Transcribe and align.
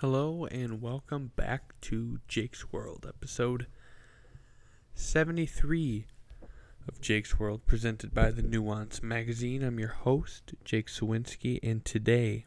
Hello 0.00 0.46
and 0.46 0.80
welcome 0.80 1.30
back 1.36 1.78
to 1.82 2.20
Jake's 2.26 2.72
World, 2.72 3.04
episode 3.06 3.66
73 4.94 6.06
of 6.88 7.02
Jake's 7.02 7.38
World, 7.38 7.66
presented 7.66 8.14
by 8.14 8.30
the 8.30 8.40
Nuance 8.40 9.02
Magazine. 9.02 9.62
I'm 9.62 9.78
your 9.78 9.90
host, 9.90 10.54
Jake 10.64 10.86
Sawinski, 10.86 11.58
and 11.62 11.84
today 11.84 12.46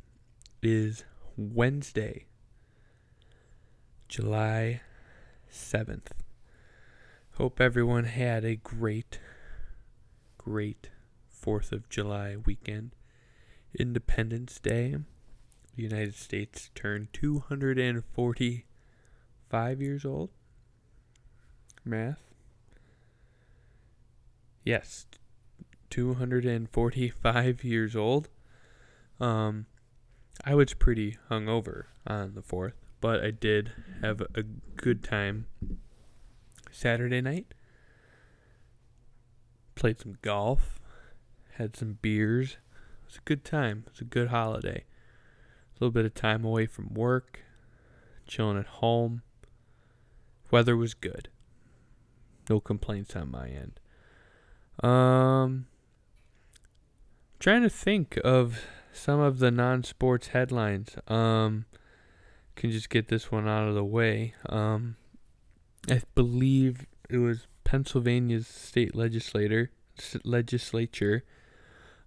is 0.63 1.03
Wednesday, 1.37 2.25
July 4.07 4.81
7th. 5.47 6.07
Hope 7.33 7.61
everyone 7.61 8.05
had 8.05 8.43
a 8.43 8.55
great, 8.55 9.19
great 10.39 10.89
4th 11.31 11.71
of 11.71 11.87
July 11.87 12.35
weekend. 12.35 12.95
Independence 13.77 14.59
Day 14.59 14.95
the 15.75 15.83
United 15.83 16.15
States 16.15 16.71
turned 16.75 17.07
245 17.13 19.81
years 19.81 20.05
old. 20.05 20.29
Math. 21.83 22.21
Yes, 24.63 25.07
245 25.89 27.63
years 27.63 27.95
old. 27.95 28.29
Um, 29.19 29.65
I 30.45 30.53
was 30.55 30.73
pretty 30.73 31.17
hungover 31.29 31.85
on 32.07 32.33
the 32.35 32.41
4th, 32.41 32.73
but 33.01 33.21
I 33.23 33.31
did 33.31 33.73
have 34.01 34.21
a 34.21 34.43
good 34.43 35.03
time 35.03 35.47
Saturday 36.71 37.21
night. 37.21 37.53
Played 39.75 39.99
some 39.99 40.17
golf, 40.21 40.79
had 41.55 41.75
some 41.75 41.97
beers. 42.01 42.51
It 42.51 43.05
was 43.05 43.17
a 43.17 43.21
good 43.25 43.43
time. 43.43 43.83
It 43.87 43.93
was 43.93 44.01
a 44.01 44.05
good 44.05 44.29
holiday 44.29 44.85
little 45.83 45.91
bit 45.91 46.05
of 46.05 46.13
time 46.13 46.45
away 46.45 46.65
from 46.65 46.93
work, 46.93 47.41
chilling 48.25 48.57
at 48.57 48.65
home. 48.65 49.21
Weather 50.49 50.77
was 50.77 50.93
good. 50.93 51.27
No 52.49 52.61
complaints 52.61 53.15
on 53.17 53.29
my 53.31 53.49
end. 53.49 53.79
Um, 54.81 55.67
trying 57.39 57.63
to 57.63 57.69
think 57.69 58.17
of 58.23 58.61
some 58.93 59.19
of 59.19 59.39
the 59.39 59.51
non-sports 59.51 60.27
headlines. 60.27 60.95
Um, 61.09 61.65
can 62.55 62.71
just 62.71 62.89
get 62.89 63.09
this 63.09 63.29
one 63.29 63.47
out 63.47 63.67
of 63.67 63.75
the 63.75 63.83
way. 63.83 64.35
Um, 64.47 64.95
I 65.89 66.01
believe 66.15 66.85
it 67.09 67.17
was 67.17 67.47
Pennsylvania's 67.65 68.47
state 68.47 68.95
legislator 68.95 69.71
legislature 70.23 71.23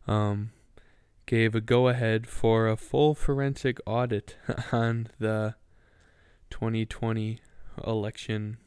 um, 0.07 0.51
gave 1.27 1.57
a 1.57 1.61
go 1.61 1.89
ahead 1.89 2.27
for 2.27 2.69
a 2.69 2.77
full 2.77 3.15
forensic 3.15 3.79
audit 3.85 4.37
on 4.73 5.09
the 5.19 5.57
2020 6.51 7.41
election 7.85 8.59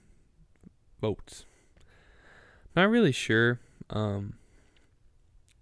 votes. 1.02 1.46
Not 2.76 2.90
really 2.90 3.14
sure 3.14 3.60
um, 3.90 4.36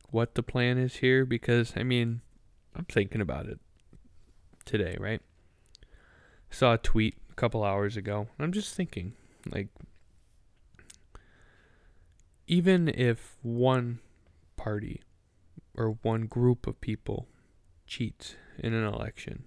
what 0.09 0.36
the 0.36 0.44
plan 0.44 0.78
is 0.78 0.98
here 0.98 1.26
because, 1.26 1.73
I 1.76 1.84
mean, 1.84 2.22
I'm 2.76 2.86
thinking 2.86 3.22
about 3.22 3.45
it 3.45 3.59
today, 4.66 4.98
right? 5.00 5.22
Saw 6.50 6.73
a 6.73 6.78
tweet 6.78 7.16
a 7.32 7.36
couple 7.36 7.64
hours 7.64 7.95
ago. 7.95 8.28
I'm 8.39 8.52
just 8.52 8.73
thinking, 8.73 9.14
like, 9.50 9.67
even 12.48 12.88
if 12.88 13.38
one 13.42 14.00
party 14.56 15.02
or 15.78 15.97
one 16.02 16.25
group 16.25 16.67
of 16.67 16.81
people 16.81 17.28
cheats 17.86 18.36
in 18.58 18.73
an 18.73 18.86
election, 18.86 19.45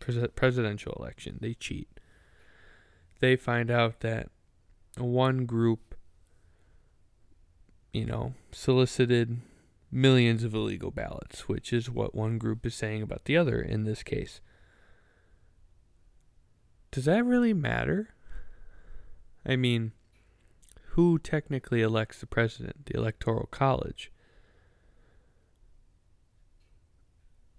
pres- 0.00 0.28
presidential 0.34 0.96
election, 0.98 1.38
they 1.40 1.54
cheat. 1.54 1.88
They 3.20 3.36
find 3.36 3.70
out 3.70 4.00
that 4.00 4.30
one 4.96 5.46
group, 5.46 5.94
you 7.92 8.06
know, 8.06 8.34
solicited 8.50 9.40
millions 9.90 10.42
of 10.44 10.54
illegal 10.54 10.90
ballots, 10.90 11.48
which 11.48 11.72
is 11.72 11.90
what 11.90 12.14
one 12.14 12.38
group 12.38 12.66
is 12.66 12.74
saying 12.74 13.02
about 13.02 13.24
the 13.24 13.36
other 13.36 13.60
in 13.60 13.84
this 13.84 14.02
case. 14.02 14.40
Does 16.90 17.04
that 17.04 17.24
really 17.24 17.52
matter? 17.52 18.14
I 19.44 19.56
mean, 19.56 19.92
who 20.90 21.18
technically 21.18 21.82
elects 21.82 22.20
the 22.20 22.26
president? 22.26 22.86
The 22.86 22.96
Electoral 22.96 23.48
College. 23.50 24.10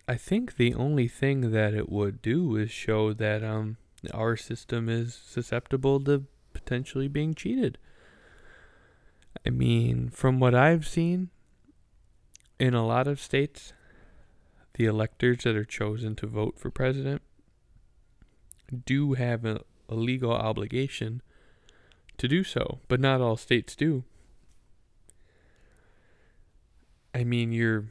I 0.08 0.16
think 0.16 0.56
the 0.56 0.74
only 0.74 1.08
thing 1.08 1.52
that 1.52 1.74
it 1.74 1.90
would 1.90 2.22
do 2.22 2.56
is 2.56 2.72
show 2.72 3.12
that 3.14 3.44
um, 3.44 3.76
our 4.14 4.38
system 4.38 4.88
is 4.88 5.14
susceptible 5.14 6.00
to 6.06 6.24
potentially 6.54 7.10
being 7.10 7.36
cheated. 7.36 7.78
I 9.46 9.50
mean, 9.50 10.10
from 10.10 10.40
what 10.40 10.56
I've 10.56 10.88
seen 10.88 11.30
in 12.58 12.74
a 12.74 12.86
lot 12.86 13.08
of 13.08 13.20
states, 13.20 13.74
the 14.76 14.86
electors 14.86 15.44
that 15.44 15.56
are 15.56 15.66
chosen 15.66 16.16
to 16.16 16.28
vote 16.28 16.58
for 16.58 16.70
president 16.70 17.22
do 18.86 19.14
have 19.14 19.44
a, 19.44 19.62
a 19.90 19.96
legal 19.96 20.32
obligation 20.32 21.22
to 22.18 22.28
do 22.28 22.44
so, 22.44 22.80
but 22.88 23.00
not 23.00 23.22
all 23.22 23.38
states 23.38 23.76
do. 23.76 24.04
I 27.14 27.24
mean, 27.24 27.52
you're 27.52 27.86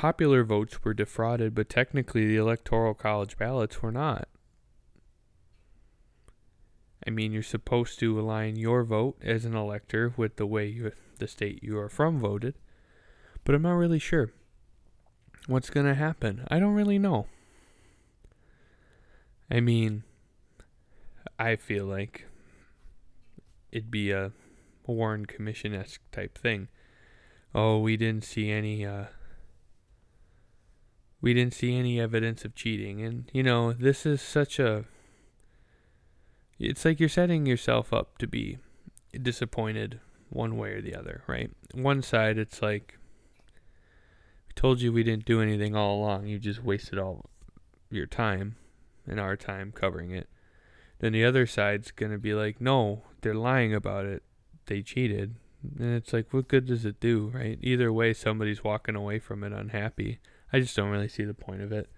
popular 0.00 0.42
votes 0.42 0.82
were 0.82 0.94
defrauded, 0.94 1.54
but 1.54 1.68
technically 1.68 2.26
the 2.26 2.38
electoral 2.38 2.94
college 2.94 3.36
ballots 3.36 3.82
were 3.82 3.92
not. 3.92 4.26
I 7.06 7.10
mean, 7.10 7.32
you're 7.32 7.42
supposed 7.42 7.98
to 7.98 8.18
align 8.18 8.56
your 8.56 8.82
vote 8.82 9.18
as 9.20 9.44
an 9.44 9.54
elector 9.54 10.14
with 10.16 10.36
the 10.36 10.46
way 10.46 10.68
you, 10.68 10.92
the 11.18 11.28
state 11.28 11.62
you 11.62 11.78
are 11.78 11.90
from 11.90 12.18
voted, 12.18 12.54
but 13.44 13.54
I'm 13.54 13.60
not 13.60 13.72
really 13.72 13.98
sure 13.98 14.32
what's 15.46 15.68
going 15.68 15.84
to 15.84 15.94
happen. 15.94 16.46
I 16.50 16.58
don't 16.58 16.72
really 16.72 16.98
know. 16.98 17.26
I 19.50 19.60
mean, 19.60 20.04
I 21.38 21.56
feel 21.56 21.84
like 21.84 22.24
it'd 23.70 23.90
be 23.90 24.12
a 24.12 24.32
Warren 24.86 25.26
Commission 25.26 25.74
esque 25.74 26.00
type 26.10 26.38
thing. 26.38 26.68
Oh, 27.54 27.80
we 27.80 27.98
didn't 27.98 28.24
see 28.24 28.50
any 28.50 28.86
uh, 28.86 29.04
we 31.20 31.34
didn't 31.34 31.54
see 31.54 31.76
any 31.76 32.00
evidence 32.00 32.44
of 32.44 32.54
cheating. 32.54 33.02
And, 33.02 33.30
you 33.32 33.42
know, 33.42 33.72
this 33.72 34.06
is 34.06 34.22
such 34.22 34.58
a. 34.58 34.84
It's 36.58 36.84
like 36.84 37.00
you're 37.00 37.08
setting 37.08 37.46
yourself 37.46 37.92
up 37.92 38.18
to 38.18 38.26
be 38.26 38.58
disappointed 39.20 40.00
one 40.28 40.56
way 40.56 40.72
or 40.72 40.82
the 40.82 40.94
other, 40.94 41.22
right? 41.26 41.50
One 41.74 42.02
side, 42.02 42.38
it's 42.38 42.62
like, 42.62 42.98
we 44.46 44.52
told 44.54 44.80
you 44.80 44.92
we 44.92 45.02
didn't 45.02 45.24
do 45.24 45.40
anything 45.40 45.74
all 45.74 45.96
along. 45.96 46.26
You 46.26 46.38
just 46.38 46.62
wasted 46.62 46.98
all 46.98 47.30
your 47.90 48.06
time 48.06 48.56
and 49.06 49.18
our 49.18 49.36
time 49.36 49.72
covering 49.72 50.10
it. 50.10 50.28
Then 50.98 51.12
the 51.12 51.24
other 51.24 51.46
side's 51.46 51.90
going 51.90 52.12
to 52.12 52.18
be 52.18 52.34
like, 52.34 52.60
no, 52.60 53.02
they're 53.22 53.34
lying 53.34 53.74
about 53.74 54.04
it. 54.04 54.22
They 54.66 54.82
cheated. 54.82 55.36
And 55.78 55.94
it's 55.94 56.12
like, 56.12 56.32
what 56.32 56.48
good 56.48 56.66
does 56.66 56.84
it 56.84 57.00
do, 57.00 57.32
right? 57.34 57.58
Either 57.62 57.92
way, 57.92 58.12
somebody's 58.12 58.62
walking 58.62 58.96
away 58.96 59.18
from 59.18 59.42
it 59.42 59.52
unhappy. 59.52 60.20
I 60.52 60.60
just 60.60 60.76
don't 60.76 60.90
really 60.90 61.08
see 61.08 61.24
the 61.24 61.34
point 61.34 61.62
of 61.62 61.72
it. 61.72 61.88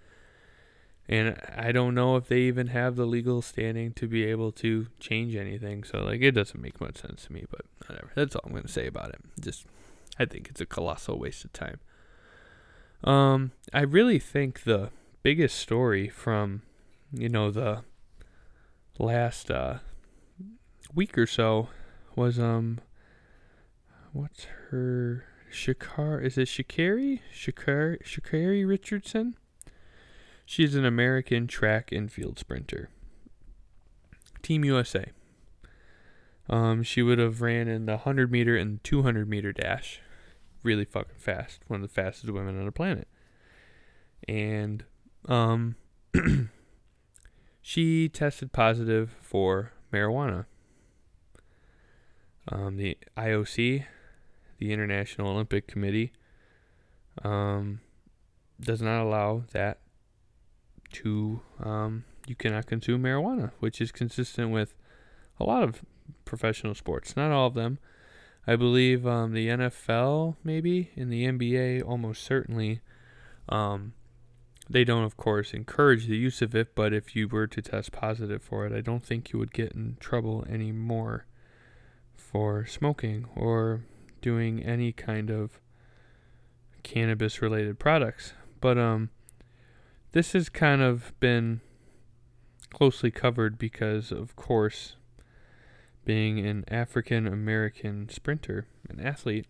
And 1.08 1.36
I 1.56 1.72
don't 1.72 1.94
know 1.94 2.16
if 2.16 2.28
they 2.28 2.40
even 2.42 2.68
have 2.68 2.96
the 2.96 3.06
legal 3.06 3.42
standing 3.42 3.92
to 3.94 4.06
be 4.06 4.24
able 4.24 4.52
to 4.52 4.86
change 5.00 5.34
anything. 5.34 5.84
So 5.84 5.98
like 5.98 6.22
it 6.22 6.32
doesn't 6.32 6.60
make 6.60 6.80
much 6.80 6.98
sense 6.98 7.26
to 7.26 7.32
me, 7.32 7.44
but 7.50 7.62
whatever. 7.86 8.10
That's 8.14 8.36
all 8.36 8.42
I'm 8.44 8.52
going 8.52 8.62
to 8.62 8.68
say 8.68 8.86
about 8.86 9.10
it. 9.10 9.20
Just 9.40 9.66
I 10.18 10.24
think 10.24 10.48
it's 10.48 10.60
a 10.60 10.66
colossal 10.66 11.18
waste 11.18 11.44
of 11.44 11.52
time. 11.52 11.80
Um 13.02 13.52
I 13.72 13.80
really 13.80 14.18
think 14.18 14.62
the 14.62 14.90
biggest 15.22 15.58
story 15.58 16.08
from 16.08 16.62
you 17.12 17.28
know 17.28 17.50
the 17.50 17.82
last 18.98 19.50
uh 19.50 19.78
week 20.94 21.18
or 21.18 21.26
so 21.26 21.68
was 22.14 22.38
um 22.38 22.78
what's 24.12 24.44
her 24.70 25.24
Shakar 25.52 26.22
is 26.22 26.38
it? 26.38 26.48
Shakari 26.48 27.20
Sha'Carri 27.32 28.66
Richardson? 28.66 29.36
She's 30.44 30.74
an 30.74 30.84
American 30.84 31.46
track 31.46 31.92
and 31.92 32.10
field 32.10 32.38
sprinter. 32.38 32.90
Team 34.42 34.64
USA. 34.64 35.06
Um, 36.50 36.82
she 36.82 37.02
would 37.02 37.18
have 37.18 37.40
ran 37.40 37.68
in 37.68 37.86
the 37.86 37.92
100 37.92 38.30
meter 38.30 38.56
and 38.56 38.82
200 38.82 39.28
meter 39.28 39.52
dash 39.52 40.00
really 40.62 40.84
fucking 40.84 41.18
fast. 41.18 41.60
One 41.68 41.82
of 41.82 41.88
the 41.88 41.94
fastest 41.94 42.32
women 42.32 42.58
on 42.58 42.66
the 42.66 42.72
planet. 42.72 43.08
And 44.28 44.84
um, 45.28 45.76
she 47.62 48.08
tested 48.08 48.52
positive 48.52 49.16
for 49.20 49.72
marijuana. 49.92 50.46
Um, 52.48 52.76
the 52.76 52.98
IOC 53.16 53.84
the 54.62 54.72
International 54.72 55.28
Olympic 55.28 55.66
Committee 55.66 56.12
um, 57.24 57.80
does 58.60 58.80
not 58.80 59.02
allow 59.02 59.42
that 59.50 59.80
to 60.92 61.40
um, 61.60 62.04
you 62.28 62.36
cannot 62.36 62.66
consume 62.66 63.02
marijuana, 63.02 63.50
which 63.58 63.80
is 63.80 63.90
consistent 63.90 64.52
with 64.52 64.74
a 65.40 65.44
lot 65.44 65.64
of 65.64 65.82
professional 66.24 66.76
sports. 66.76 67.16
Not 67.16 67.32
all 67.32 67.48
of 67.48 67.54
them. 67.54 67.78
I 68.46 68.54
believe 68.54 69.04
um, 69.04 69.32
the 69.32 69.48
NFL, 69.48 70.36
maybe, 70.44 70.90
in 70.94 71.10
the 71.10 71.26
NBA, 71.26 71.84
almost 71.84 72.22
certainly. 72.22 72.80
Um, 73.48 73.94
they 74.70 74.84
don't, 74.84 75.04
of 75.04 75.16
course, 75.16 75.52
encourage 75.52 76.06
the 76.06 76.16
use 76.16 76.40
of 76.40 76.54
it, 76.54 76.76
but 76.76 76.92
if 76.92 77.16
you 77.16 77.26
were 77.26 77.48
to 77.48 77.62
test 77.62 77.90
positive 77.90 78.42
for 78.42 78.64
it, 78.64 78.72
I 78.72 78.80
don't 78.80 79.04
think 79.04 79.32
you 79.32 79.40
would 79.40 79.52
get 79.52 79.72
in 79.72 79.96
trouble 79.98 80.46
anymore 80.48 81.26
for 82.14 82.64
smoking 82.64 83.26
or 83.34 83.82
doing 84.22 84.62
any 84.62 84.92
kind 84.92 85.30
of 85.30 85.60
cannabis 86.82 87.42
related 87.42 87.78
products. 87.78 88.32
But 88.60 88.78
um 88.78 89.10
this 90.12 90.32
has 90.32 90.48
kind 90.48 90.80
of 90.80 91.12
been 91.20 91.60
closely 92.70 93.10
covered 93.10 93.58
because 93.58 94.10
of 94.10 94.34
course 94.36 94.96
being 96.04 96.38
an 96.44 96.64
African 96.68 97.26
American 97.26 98.08
sprinter, 98.08 98.66
an 98.88 99.00
athlete, 99.00 99.46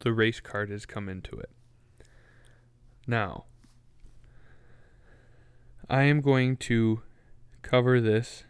the 0.00 0.12
race 0.12 0.40
card 0.40 0.70
has 0.70 0.86
come 0.86 1.08
into 1.08 1.36
it. 1.36 1.50
Now, 3.06 3.44
I 5.90 6.04
am 6.04 6.20
going 6.20 6.56
to 6.58 7.02
cover 7.62 8.00
this 8.00 8.44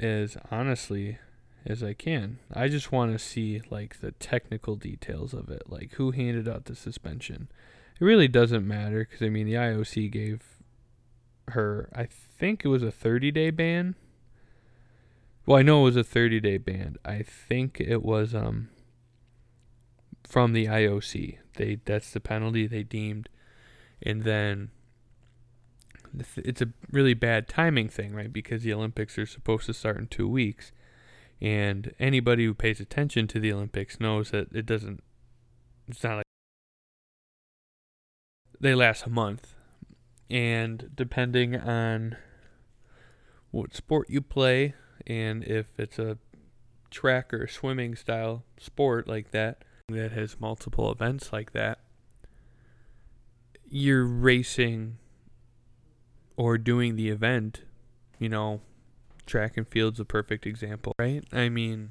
as 0.00 0.36
honestly 0.50 1.18
as 1.66 1.82
I 1.82 1.92
can. 1.92 2.38
I 2.54 2.68
just 2.68 2.92
want 2.92 3.12
to 3.12 3.18
see 3.18 3.60
like 3.70 4.00
the 4.00 4.12
technical 4.12 4.76
details 4.76 5.34
of 5.34 5.50
it, 5.50 5.64
like 5.68 5.92
who 5.94 6.12
handed 6.12 6.48
out 6.48 6.66
the 6.66 6.76
suspension. 6.76 7.48
It 8.00 8.04
really 8.04 8.28
doesn't 8.28 8.66
matter 8.66 9.00
because 9.00 9.24
I 9.24 9.28
mean 9.28 9.46
the 9.46 9.54
IOC 9.54 10.10
gave 10.10 10.42
her, 11.48 11.88
I 11.94 12.04
think 12.06 12.64
it 12.64 12.68
was 12.68 12.82
a 12.82 12.92
30 12.92 13.30
day 13.32 13.50
ban. 13.50 13.96
Well, 15.44 15.58
I 15.58 15.62
know 15.62 15.80
it 15.80 15.84
was 15.84 15.96
a 15.96 16.04
30 16.04 16.40
day 16.40 16.58
ban. 16.58 16.96
I 17.04 17.22
think 17.22 17.80
it 17.80 18.02
was 18.02 18.34
um 18.34 18.68
from 20.24 20.52
the 20.52 20.66
IOC. 20.66 21.38
They 21.56 21.80
that's 21.84 22.10
the 22.12 22.20
penalty 22.20 22.66
they 22.66 22.82
deemed, 22.82 23.28
and 24.02 24.22
then 24.22 24.70
it's 26.36 26.62
a 26.62 26.68
really 26.90 27.14
bad 27.14 27.48
timing 27.48 27.88
thing, 27.88 28.14
right? 28.14 28.32
Because 28.32 28.62
the 28.62 28.72
Olympics 28.72 29.18
are 29.18 29.26
supposed 29.26 29.66
to 29.66 29.74
start 29.74 29.98
in 29.98 30.06
two 30.06 30.28
weeks, 30.28 30.72
and 31.40 31.94
anybody 31.98 32.44
who 32.44 32.54
pays 32.54 32.80
attention 32.80 33.26
to 33.28 33.40
the 33.40 33.52
Olympics 33.52 34.00
knows 34.00 34.30
that 34.30 34.48
it 34.54 34.66
doesn't. 34.66 35.02
It's 35.88 36.02
not 36.02 36.16
like 36.16 36.24
they 38.58 38.74
last 38.74 39.04
a 39.06 39.10
month, 39.10 39.54
and 40.30 40.90
depending 40.94 41.56
on 41.56 42.16
what 43.50 43.74
sport 43.74 44.08
you 44.10 44.20
play, 44.20 44.74
and 45.06 45.44
if 45.44 45.66
it's 45.78 45.98
a 45.98 46.18
track 46.90 47.34
or 47.34 47.46
swimming 47.46 47.94
style 47.94 48.44
sport 48.58 49.06
like 49.06 49.30
that 49.32 49.62
that 49.88 50.12
has 50.12 50.40
multiple 50.40 50.90
events 50.90 51.32
like 51.32 51.52
that, 51.52 51.78
you're 53.68 54.04
racing 54.04 54.98
or 56.36 56.58
doing 56.58 56.96
the 56.96 57.08
event, 57.08 57.62
you 58.18 58.28
know, 58.28 58.60
track 59.26 59.56
and 59.56 59.66
field's 59.66 60.00
a 60.00 60.04
perfect 60.04 60.46
example, 60.46 60.92
right? 60.98 61.24
I 61.32 61.48
mean, 61.48 61.90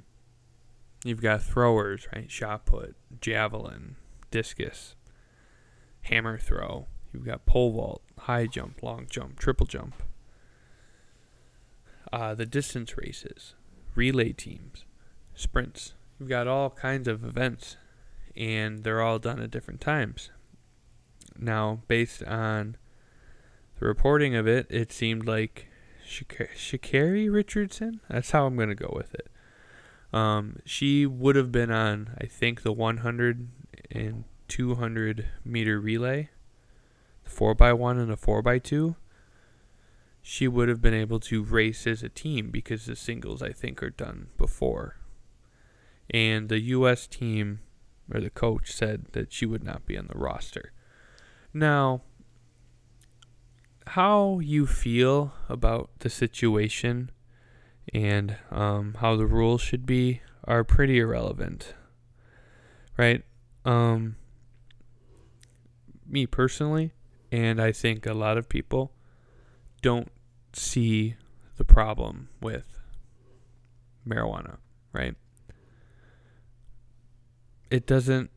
you've 1.04 1.22
got 1.22 1.44
throwers, 1.44 2.08
right? 2.16 2.30
Shot 2.32 2.66
put, 2.66 2.96
javelin, 3.22 3.96
discus, 4.32 4.96
hammer 6.04 6.38
throw. 6.38 6.88
You've 7.14 7.26
got 7.26 7.46
pole 7.46 7.72
vault, 7.72 8.02
high 8.20 8.48
jump, 8.48 8.84
long 8.84 9.08
jump, 9.10 9.40
triple 9.40 9.66
jump. 9.66 10.02
Uh, 12.12 12.34
the 12.34 12.46
distance 12.46 12.98
races, 12.98 13.56
relay 13.96 14.32
teams, 14.32 14.86
sprints. 15.34 15.94
You've 16.20 16.30
got 16.30 16.48
all 16.48 16.70
kinds 16.70 17.08
of 17.08 17.24
events, 17.24 17.78
and 18.36 18.84
they're 18.84 19.02
all 19.02 19.20
done 19.20 19.42
at 19.42 19.52
different 19.52 19.82
times. 19.82 20.30
Now, 21.38 21.82
based 21.88 22.24
on 22.24 22.78
the 23.80 23.86
reporting 23.86 24.36
of 24.36 24.48
it, 24.48 24.68
it 24.70 24.92
seemed 24.92 25.26
like 25.26 25.68
Sha'Carri 26.06 27.32
Richardson. 27.32 28.02
That's 28.10 28.32
how 28.32 28.46
I'm 28.46 28.56
going 28.56 28.70
to 28.70 28.76
go 28.76 28.94
with 28.96 29.14
it. 29.14 29.28
Um, 30.14 30.60
she 30.66 31.06
would 31.06 31.36
have 31.36 31.52
been 31.52 31.72
on, 31.72 32.16
I 32.22 32.26
think, 32.26 32.62
the 32.62 32.72
100 32.72 33.48
and 33.92 34.24
200 34.48 35.28
meter 35.44 35.80
relay, 35.80 36.30
the 37.24 37.30
4x1 37.30 38.00
and 38.00 38.10
the 38.10 38.18
4x2. 38.18 38.96
She 40.22 40.48
would 40.48 40.70
have 40.70 40.82
been 40.82 40.94
able 40.94 41.20
to 41.22 41.44
race 41.44 41.86
as 41.86 42.02
a 42.02 42.10
team 42.10 42.50
because 42.50 42.86
the 42.86 42.96
singles, 42.96 43.44
I 43.44 43.52
think, 43.52 43.84
are 43.84 43.90
done 43.90 44.28
before. 44.38 44.98
And 46.10 46.50
the 46.50 46.60
U.S. 46.62 47.08
team, 47.08 47.60
or 48.12 48.20
the 48.22 48.30
coach, 48.30 48.72
said 48.72 49.08
that 49.12 49.32
she 49.32 49.46
would 49.46 49.64
not 49.64 49.86
be 49.86 49.98
on 49.98 50.08
the 50.08 50.18
roster. 50.18 50.72
Now, 51.54 52.02
how 53.88 54.40
you 54.40 54.66
feel 54.66 55.34
about 55.48 55.90
the 56.00 56.10
situation 56.10 57.12
and 57.94 58.38
um, 58.52 58.96
how 59.00 59.16
the 59.16 59.26
rules 59.26 59.62
should 59.62 59.86
be 59.86 60.22
are 60.44 60.64
pretty 60.64 61.00
irrelevant, 61.00 61.74
right? 62.98 63.24
Um, 63.64 64.16
me 66.08 66.26
personally, 66.26 66.92
and 67.32 67.62
I 67.62 67.72
think 67.72 68.06
a 68.06 68.14
lot 68.14 68.38
of 68.38 68.50
people 68.50 68.92
don't 69.82 70.12
see 70.54 71.16
the 71.58 71.64
problem 71.64 72.30
with 72.42 72.80
marijuana, 74.08 74.58
right? 74.94 75.16
It 77.70 77.86
doesn't 77.86 78.30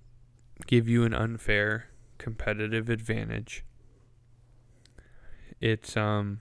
give 0.66 0.88
you 0.88 1.04
an 1.04 1.14
unfair 1.14 1.86
competitive 2.18 2.88
advantage 2.88 3.64
it's 5.60 5.96
um 5.96 6.40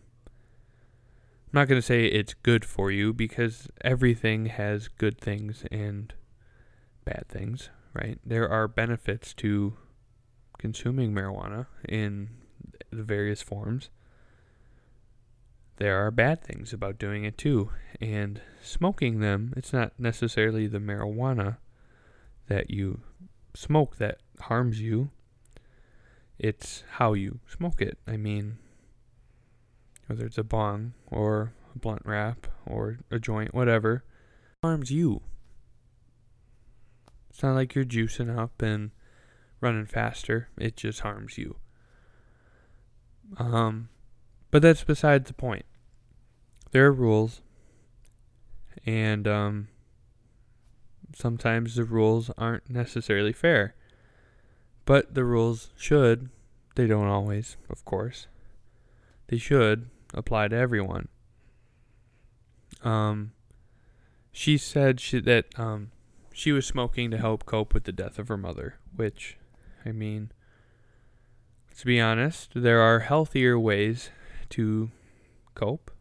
I'm 1.47 1.61
not 1.61 1.69
going 1.69 1.79
to 1.79 1.85
say 1.85 2.05
it's 2.05 2.33
good 2.33 2.65
for 2.65 2.91
you 2.91 3.13
because 3.13 3.69
everything 3.81 4.47
has 4.47 4.89
good 4.89 5.17
things 5.17 5.63
and 5.71 6.13
bad 7.05 7.25
things, 7.29 7.69
right? 7.93 8.19
There 8.25 8.49
are 8.49 8.67
benefits 8.67 9.33
to 9.35 9.77
consuming 10.57 11.13
marijuana 11.13 11.67
in 11.87 12.29
the 12.91 13.03
various 13.03 13.41
forms. 13.41 13.89
There 15.77 16.05
are 16.05 16.11
bad 16.11 16.43
things 16.43 16.73
about 16.73 16.99
doing 16.99 17.23
it 17.23 17.37
too. 17.37 17.69
And 18.01 18.41
smoking 18.61 19.21
them, 19.21 19.53
it's 19.55 19.71
not 19.71 19.93
necessarily 19.97 20.67
the 20.67 20.79
marijuana 20.79 21.57
that 22.47 22.69
you 22.69 22.99
smoke 23.55 23.97
that 23.97 24.19
harms 24.41 24.81
you. 24.81 25.11
It's 26.37 26.83
how 26.97 27.13
you 27.13 27.39
smoke 27.47 27.81
it. 27.81 27.97
I 28.05 28.17
mean, 28.17 28.57
whether 30.07 30.25
it's 30.25 30.37
a 30.37 30.43
bong 30.43 30.93
or 31.07 31.53
a 31.75 31.79
blunt 31.79 32.01
wrap 32.05 32.47
or 32.65 32.99
a 33.11 33.19
joint, 33.19 33.53
whatever, 33.53 34.03
harms 34.63 34.91
you. 34.91 35.21
It's 37.29 37.43
not 37.43 37.53
like 37.53 37.75
you're 37.75 37.85
juicing 37.85 38.35
up 38.35 38.61
and 38.61 38.91
running 39.61 39.85
faster. 39.85 40.49
It 40.57 40.75
just 40.75 41.01
harms 41.01 41.37
you. 41.37 41.57
Um, 43.37 43.89
but 44.49 44.61
that's 44.61 44.83
beside 44.83 45.25
the 45.25 45.33
point. 45.33 45.65
There 46.71 46.85
are 46.85 46.91
rules, 46.91 47.41
and 48.85 49.27
um, 49.27 49.67
sometimes 51.13 51.75
the 51.75 51.83
rules 51.83 52.31
aren't 52.37 52.69
necessarily 52.69 53.33
fair. 53.33 53.75
But 54.85 55.13
the 55.13 55.25
rules 55.25 55.71
should, 55.75 56.29
they 56.75 56.87
don't 56.87 57.07
always, 57.07 57.57
of 57.69 57.83
course. 57.83 58.27
They 59.27 59.37
should 59.37 59.89
apply 60.13 60.47
to 60.49 60.55
everyone. 60.55 61.07
Um, 62.83 63.31
she 64.31 64.57
said 64.57 64.99
she, 64.99 65.19
that 65.21 65.45
um, 65.57 65.91
she 66.33 66.51
was 66.51 66.65
smoking 66.65 67.11
to 67.11 67.17
help 67.17 67.45
cope 67.45 67.73
with 67.73 67.85
the 67.85 67.91
death 67.91 68.19
of 68.19 68.27
her 68.27 68.37
mother, 68.37 68.75
which, 68.95 69.37
I 69.85 69.91
mean, 69.91 70.31
to 71.77 71.85
be 71.85 71.99
honest, 71.99 72.51
there 72.55 72.81
are 72.81 72.99
healthier 72.99 73.57
ways 73.59 74.09
to 74.49 74.91
cope, 75.55 75.91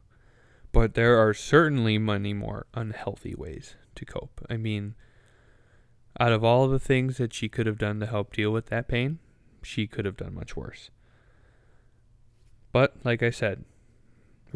but 0.73 0.95
there 0.95 1.17
are 1.19 1.35
certainly 1.35 1.99
many 1.99 2.35
more 2.35 2.67
unhealthy 2.75 3.35
ways 3.35 3.75
to 3.95 4.05
cope. 4.05 4.45
I 4.51 4.57
mean, 4.57 4.95
out 6.21 6.33
of 6.33 6.45
all 6.45 6.69
the 6.69 6.79
things 6.79 7.17
that 7.17 7.35
she 7.35 7.49
could 7.49 7.67
have 7.67 7.79
done 7.79 8.01
to 8.01 8.07
help 8.07 8.35
deal 8.35 8.51
with 8.51 8.67
that 8.67 8.89
pain, 8.89 9.19
she 9.63 9.87
could 9.87 10.05
have 10.05 10.17
done 10.17 10.35
much 10.35 10.57
worse. 10.57 10.91
But, 12.73 12.97
like 13.05 13.23
I 13.23 13.31
said, 13.31 13.65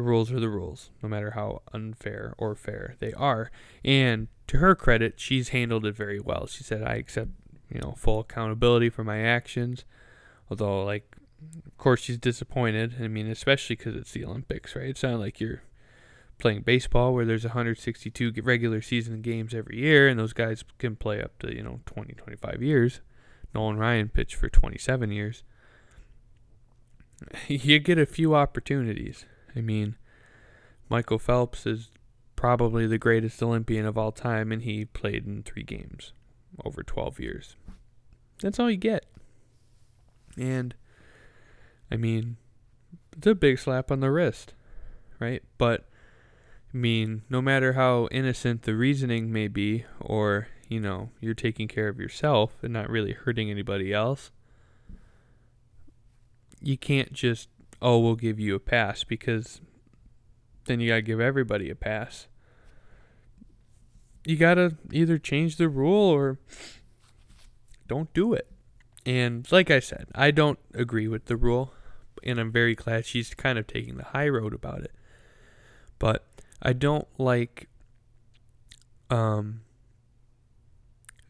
the 0.01 0.07
rules 0.07 0.31
are 0.31 0.39
the 0.39 0.49
rules, 0.49 0.89
no 1.03 1.09
matter 1.09 1.31
how 1.31 1.61
unfair 1.73 2.33
or 2.39 2.55
fair 2.55 2.95
they 2.99 3.13
are. 3.13 3.51
And 3.85 4.29
to 4.47 4.57
her 4.57 4.73
credit, 4.73 5.19
she's 5.19 5.49
handled 5.49 5.85
it 5.85 5.95
very 5.95 6.19
well. 6.19 6.47
She 6.47 6.63
said, 6.63 6.81
I 6.81 6.95
accept, 6.95 7.29
you 7.69 7.79
know, 7.79 7.93
full 7.95 8.21
accountability 8.21 8.89
for 8.89 9.03
my 9.03 9.19
actions. 9.19 9.85
Although, 10.49 10.83
like 10.83 11.15
of 11.65 11.77
course, 11.77 12.01
she's 12.01 12.17
disappointed. 12.17 12.95
I 12.99 13.07
mean, 13.07 13.27
especially 13.27 13.75
because 13.75 13.95
it's 13.95 14.11
the 14.11 14.25
Olympics, 14.25 14.75
right? 14.75 14.89
It's 14.89 15.03
not 15.03 15.19
like 15.19 15.39
you're 15.39 15.61
playing 16.39 16.63
baseball 16.63 17.13
where 17.13 17.25
there's 17.25 17.43
162 17.43 18.33
regular 18.41 18.81
season 18.81 19.21
games 19.21 19.53
every 19.53 19.77
year, 19.77 20.07
and 20.07 20.19
those 20.19 20.33
guys 20.33 20.63
can 20.79 20.95
play 20.95 21.21
up 21.21 21.37
to, 21.39 21.55
you 21.55 21.61
know, 21.61 21.79
20, 21.85 22.13
25 22.13 22.63
years. 22.63 23.01
Nolan 23.53 23.77
Ryan 23.77 24.09
pitched 24.09 24.35
for 24.35 24.49
27 24.49 25.11
years. 25.11 25.43
You 27.47 27.77
get 27.77 27.99
a 27.99 28.07
few 28.07 28.33
opportunities. 28.33 29.27
I 29.55 29.61
mean, 29.61 29.95
Michael 30.89 31.19
Phelps 31.19 31.65
is 31.65 31.89
probably 32.35 32.87
the 32.87 32.97
greatest 32.97 33.41
Olympian 33.43 33.85
of 33.85 33.97
all 33.97 34.11
time, 34.11 34.51
and 34.51 34.63
he 34.63 34.85
played 34.85 35.25
in 35.25 35.43
three 35.43 35.63
games 35.63 36.13
over 36.65 36.83
12 36.83 37.19
years. 37.19 37.55
That's 38.41 38.59
all 38.59 38.69
you 38.69 38.77
get. 38.77 39.05
And, 40.37 40.73
I 41.91 41.97
mean, 41.97 42.37
it's 43.15 43.27
a 43.27 43.35
big 43.35 43.59
slap 43.59 43.91
on 43.91 43.99
the 43.99 44.11
wrist, 44.11 44.53
right? 45.19 45.43
But, 45.57 45.87
I 46.73 46.77
mean, 46.77 47.21
no 47.29 47.41
matter 47.41 47.73
how 47.73 48.07
innocent 48.11 48.63
the 48.63 48.75
reasoning 48.75 49.31
may 49.31 49.47
be, 49.47 49.85
or, 49.99 50.47
you 50.67 50.79
know, 50.79 51.09
you're 51.19 51.33
taking 51.33 51.67
care 51.67 51.89
of 51.89 51.99
yourself 51.99 52.55
and 52.63 52.73
not 52.73 52.89
really 52.89 53.13
hurting 53.13 53.51
anybody 53.51 53.93
else, 53.93 54.31
you 56.59 56.77
can't 56.77 57.13
just, 57.13 57.49
oh, 57.81 57.99
we'll 57.99 58.15
give 58.15 58.39
you 58.39 58.55
a 58.55 58.59
pass 58.59 59.03
because 59.03 59.61
then 60.65 60.79
you 60.79 60.89
got 60.89 60.95
to 60.95 61.01
give 61.01 61.19
everybody 61.19 61.69
a 61.69 61.75
pass. 61.75 62.27
You 64.25 64.37
got 64.37 64.55
to 64.55 64.77
either 64.91 65.17
change 65.17 65.57
the 65.57 65.67
rule 65.67 66.09
or 66.09 66.39
don't 67.87 68.13
do 68.13 68.33
it. 68.33 68.47
And 69.05 69.51
like 69.51 69.71
I 69.71 69.79
said, 69.79 70.07
I 70.13 70.31
don't 70.31 70.59
agree 70.75 71.07
with 71.07 71.25
the 71.25 71.35
rule, 71.35 71.73
and 72.23 72.39
I'm 72.39 72.51
very 72.51 72.75
glad 72.75 73.05
she's 73.05 73.33
kind 73.33 73.57
of 73.57 73.65
taking 73.65 73.97
the 73.97 74.03
high 74.03 74.29
road 74.29 74.53
about 74.53 74.81
it. 74.81 74.91
But 75.97 76.27
I 76.61 76.73
don't 76.73 77.07
like 77.17 77.67
um, 79.09 79.61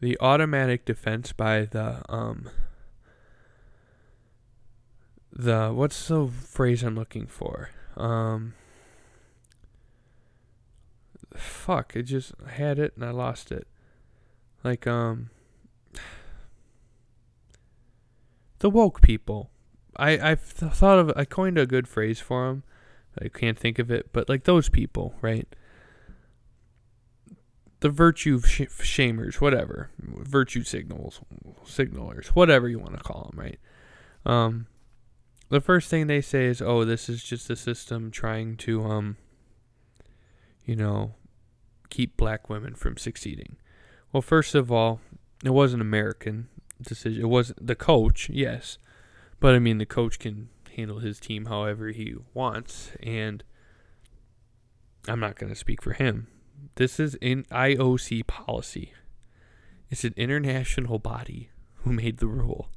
the 0.00 0.18
automatic 0.20 0.84
defense 0.84 1.32
by 1.32 1.64
the 1.64 2.02
um, 2.10 2.50
the 5.32 5.70
what's 5.70 6.08
the 6.08 6.28
phrase 6.28 6.82
I'm 6.82 6.94
looking 6.94 7.26
for? 7.26 7.70
Um, 7.96 8.54
fuck, 11.34 11.94
I 11.96 12.02
just 12.02 12.32
had 12.46 12.78
it 12.78 12.92
and 12.96 13.04
I 13.04 13.10
lost 13.10 13.50
it. 13.50 13.66
Like 14.62 14.86
um 14.86 15.30
the 18.58 18.70
woke 18.70 19.00
people. 19.00 19.50
I 19.96 20.18
I've 20.30 20.58
th- 20.58 20.72
thought 20.72 20.98
of 20.98 21.12
I 21.16 21.24
coined 21.24 21.58
a 21.58 21.66
good 21.66 21.88
phrase 21.88 22.20
for 22.20 22.48
them. 22.48 22.62
I 23.20 23.28
can't 23.28 23.58
think 23.58 23.78
of 23.78 23.90
it, 23.90 24.10
but 24.12 24.28
like 24.28 24.44
those 24.44 24.68
people, 24.68 25.14
right? 25.20 25.46
The 27.80 27.90
virtue 27.90 28.40
sh- 28.40 28.62
shamers, 28.80 29.40
whatever, 29.40 29.90
virtue 29.98 30.62
signals, 30.62 31.20
signalers, 31.64 32.28
whatever 32.28 32.68
you 32.68 32.78
want 32.78 32.96
to 32.96 33.02
call 33.02 33.30
them, 33.30 33.40
right? 33.40 33.58
Um, 34.24 34.66
the 35.52 35.60
first 35.60 35.90
thing 35.90 36.06
they 36.06 36.22
say 36.22 36.46
is, 36.46 36.62
"Oh, 36.62 36.84
this 36.84 37.10
is 37.10 37.22
just 37.22 37.50
a 37.50 37.56
system 37.56 38.10
trying 38.10 38.56
to, 38.58 38.84
um, 38.84 39.18
you 40.64 40.74
know, 40.74 41.14
keep 41.90 42.16
black 42.16 42.48
women 42.48 42.74
from 42.74 42.96
succeeding." 42.96 43.56
Well, 44.12 44.22
first 44.22 44.54
of 44.54 44.72
all, 44.72 45.00
it 45.44 45.50
was 45.50 45.74
an 45.74 45.82
American 45.82 46.48
decision. 46.80 47.20
It 47.20 47.28
was 47.28 47.52
the 47.60 47.74
coach, 47.74 48.30
yes, 48.30 48.78
but 49.40 49.54
I 49.54 49.58
mean, 49.58 49.76
the 49.76 49.84
coach 49.84 50.18
can 50.18 50.48
handle 50.74 51.00
his 51.00 51.20
team 51.20 51.44
however 51.44 51.88
he 51.88 52.14
wants, 52.32 52.92
and 53.02 53.44
I'm 55.06 55.20
not 55.20 55.36
going 55.36 55.52
to 55.52 55.58
speak 55.58 55.82
for 55.82 55.92
him. 55.92 56.28
This 56.76 56.98
is 56.98 57.14
in 57.16 57.44
IOC 57.50 58.26
policy. 58.26 58.94
It's 59.90 60.04
an 60.04 60.14
international 60.16 60.98
body 60.98 61.50
who 61.82 61.92
made 61.92 62.18
the 62.18 62.26
rule. 62.26 62.70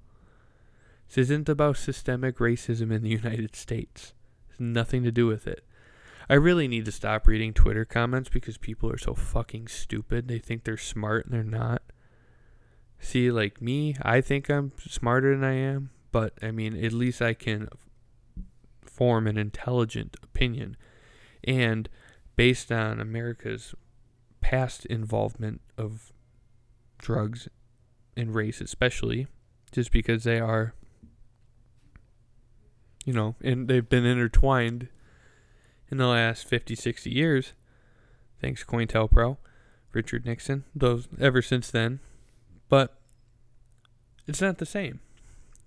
This 1.08 1.18
isn't 1.18 1.50
about 1.50 1.78
systemic 1.78 2.38
racism 2.38 2.92
in 2.92 3.02
the 3.02 3.10
United 3.24 3.56
States. 3.56 4.14
It's 4.50 4.60
nothing 4.60 5.04
to 5.04 5.12
do 5.12 5.28
with 5.28 5.48
it. 5.48 5.66
I 6.30 6.34
really 6.36 6.68
need 6.68 6.86
to 6.86 6.92
stop 6.92 7.28
reading 7.28 7.54
Twitter 7.54 7.86
comments 7.86 8.30
because 8.30 8.58
people 8.58 8.92
are 8.92 8.98
so 8.98 9.14
fucking 9.14 9.68
stupid. 9.68 10.28
They 10.28 10.40
think 10.40 10.64
they're 10.64 10.78
smart 10.78 11.26
and 11.26 11.34
they're 11.34 11.44
not. 11.44 11.84
See, 13.00 13.30
like 13.30 13.62
me, 13.62 13.96
I 14.02 14.22
think 14.22 14.50
I'm 14.50 14.72
smarter 14.80 15.36
than 15.36 15.44
I 15.44 15.54
am, 15.54 15.92
but 16.12 16.34
I 16.42 16.50
mean, 16.50 16.84
at 16.84 16.94
least 16.94 17.22
I 17.22 17.34
can 17.34 17.70
form 18.82 19.28
an 19.28 19.38
intelligent 19.38 20.18
opinion. 20.24 20.78
And 21.44 21.90
based 22.36 22.72
on 22.72 23.00
America's 23.00 23.76
past 24.42 24.86
involvement 24.88 25.62
of 25.78 26.12
drugs 26.98 27.48
and 28.18 28.34
race, 28.34 28.62
especially, 28.62 29.28
just 29.72 29.92
because 29.92 30.24
they 30.24 30.40
are 30.40 30.74
you 33.06 33.14
know, 33.14 33.36
and 33.42 33.68
they've 33.68 33.88
been 33.88 34.06
intertwined 34.06 34.90
in 35.90 35.98
the 35.98 36.08
last 36.08 36.46
50, 36.48 36.76
60 36.76 37.10
years. 37.10 37.54
Thanks, 38.42 38.64
COINTELPRO, 38.64 39.38
Richard 39.94 40.26
Nixon, 40.26 40.66
those 40.76 41.08
ever 41.20 41.42
since 41.42 41.72
then. 41.72 42.00
But 42.68 42.98
it's 44.28 44.42
not 44.42 44.58
the 44.58 44.66
same. 44.66 45.00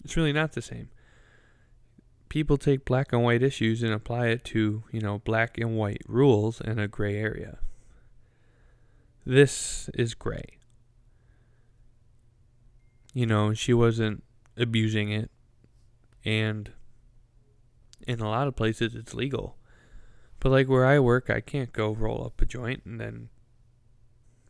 It's 0.05 0.17
really 0.17 0.33
not 0.33 0.53
the 0.53 0.63
same. 0.63 0.91
People 2.29 2.59
take 2.59 2.85
black 2.85 3.13
and 3.13 3.23
white 3.23 3.43
issues 3.43 3.83
and 3.83 3.93
apply 3.93 4.27
it 4.27 4.45
to, 4.47 4.83
you 4.93 5.01
know, 5.01 5.21
black 5.21 5.57
and 5.57 5.77
white 5.77 6.03
rules 6.07 6.61
in 6.61 6.79
a 6.79 6.89
gray 6.89 7.17
area. 7.17 7.59
This 9.25 9.89
is 9.95 10.15
gray. 10.15 10.59
You 13.15 13.27
know, 13.27 13.55
she 13.55 13.73
wasn't 13.73 14.25
abusing 14.57 15.11
it 15.11 15.31
and 16.25 16.71
in 18.09 18.21
a 18.21 18.29
lot 18.29 18.49
of 18.49 18.57
places 18.57 18.95
it's 18.95 19.15
legal. 19.15 19.57
But 20.41 20.51
like 20.51 20.69
where 20.69 20.87
I 20.87 20.99
work, 20.99 21.31
I 21.31 21.41
can't 21.41 21.73
go 21.73 21.91
roll 21.93 22.25
up 22.25 22.41
a 22.41 22.47
joint 22.47 22.83
and 22.85 23.01
then, 23.01 23.29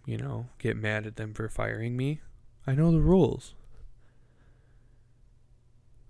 you 0.07 0.17
know, 0.17 0.47
get 0.59 0.77
mad 0.77 1.07
at 1.07 1.17
them 1.17 1.35
for 1.35 1.49
firing 1.49 1.97
me. 1.97 2.21
I 2.67 2.75
know 2.75 2.93
the 2.93 3.00
rules. 3.00 3.55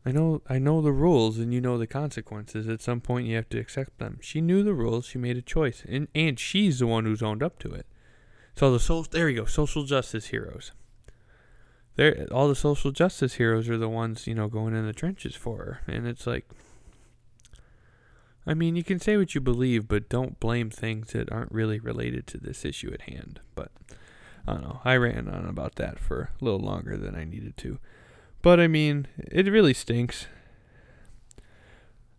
I 0.04 0.12
know 0.12 0.42
I 0.48 0.58
know 0.58 0.80
the 0.80 0.92
rules 0.92 1.38
and 1.38 1.52
you 1.52 1.60
know 1.60 1.78
the 1.78 1.86
consequences. 1.86 2.68
At 2.68 2.82
some 2.82 3.00
point 3.00 3.26
you 3.26 3.36
have 3.36 3.48
to 3.50 3.58
accept 3.58 3.98
them. 3.98 4.18
She 4.20 4.40
knew 4.40 4.62
the 4.62 4.74
rules, 4.74 5.06
she 5.06 5.18
made 5.18 5.36
a 5.36 5.42
choice. 5.42 5.82
And 5.88 6.08
and 6.14 6.38
she's 6.38 6.78
the 6.78 6.86
one 6.86 7.04
who's 7.04 7.22
owned 7.22 7.42
up 7.42 7.58
to 7.60 7.72
it. 7.72 7.86
So 8.56 8.72
the 8.72 8.80
social 8.80 9.10
there 9.10 9.28
you 9.28 9.40
go, 9.40 9.44
social 9.44 9.84
justice 9.84 10.26
heroes. 10.26 10.72
There 11.96 12.26
all 12.32 12.48
the 12.48 12.54
social 12.54 12.90
justice 12.90 13.34
heroes 13.34 13.68
are 13.68 13.78
the 13.78 13.88
ones, 13.88 14.26
you 14.26 14.34
know, 14.34 14.48
going 14.48 14.74
in 14.74 14.86
the 14.86 14.92
trenches 14.92 15.34
for 15.34 15.58
her. 15.58 15.80
And 15.86 16.06
it's 16.06 16.26
like 16.26 16.48
I 18.48 18.54
mean, 18.54 18.76
you 18.76 18.82
can 18.82 18.98
say 18.98 19.18
what 19.18 19.34
you 19.34 19.42
believe, 19.42 19.88
but 19.88 20.08
don't 20.08 20.40
blame 20.40 20.70
things 20.70 21.12
that 21.12 21.30
aren't 21.30 21.52
really 21.52 21.78
related 21.78 22.26
to 22.28 22.38
this 22.38 22.64
issue 22.64 22.90
at 22.94 23.02
hand. 23.02 23.40
But 23.54 23.70
I 24.46 24.54
don't 24.54 24.62
know. 24.62 24.80
I 24.86 24.96
ran 24.96 25.28
on 25.28 25.44
about 25.44 25.74
that 25.74 25.98
for 25.98 26.30
a 26.40 26.44
little 26.44 26.58
longer 26.58 26.96
than 26.96 27.14
I 27.14 27.24
needed 27.24 27.58
to. 27.58 27.78
But 28.40 28.58
I 28.58 28.66
mean, 28.66 29.06
it 29.18 29.46
really 29.52 29.74
stinks. 29.74 30.28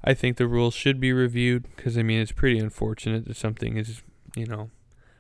I 0.03 0.13
think 0.13 0.37
the 0.37 0.47
rules 0.47 0.75
should 0.75 0.99
be 0.99 1.11
reviewed 1.11 1.65
because 1.75 1.97
I 1.97 2.03
mean, 2.03 2.21
it's 2.21 2.31
pretty 2.31 2.59
unfortunate 2.59 3.25
that 3.25 3.35
something 3.35 3.77
is, 3.77 4.03
you 4.35 4.45
know, 4.45 4.69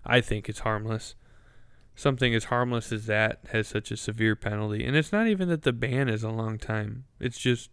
I 0.05 0.21
think 0.21 0.47
it's 0.47 0.59
harmless. 0.59 1.15
Something 1.95 2.35
as 2.35 2.45
harmless 2.45 2.91
as 2.91 3.07
that 3.07 3.39
has 3.51 3.67
such 3.67 3.89
a 3.89 3.97
severe 3.97 4.35
penalty. 4.35 4.85
And 4.85 4.95
it's 4.95 5.11
not 5.11 5.25
even 5.25 5.49
that 5.49 5.63
the 5.63 5.73
ban 5.73 6.07
is 6.07 6.21
a 6.21 6.29
long 6.29 6.59
time, 6.59 7.05
it's 7.19 7.39
just 7.39 7.71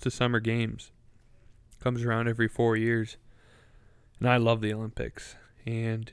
the 0.00 0.10
summer 0.10 0.38
games 0.38 0.90
comes 1.84 2.02
around 2.02 2.26
every 2.26 2.48
four 2.48 2.76
years. 2.76 3.18
And 4.18 4.28
I 4.28 4.38
love 4.38 4.62
the 4.62 4.72
Olympics. 4.72 5.36
And, 5.66 6.10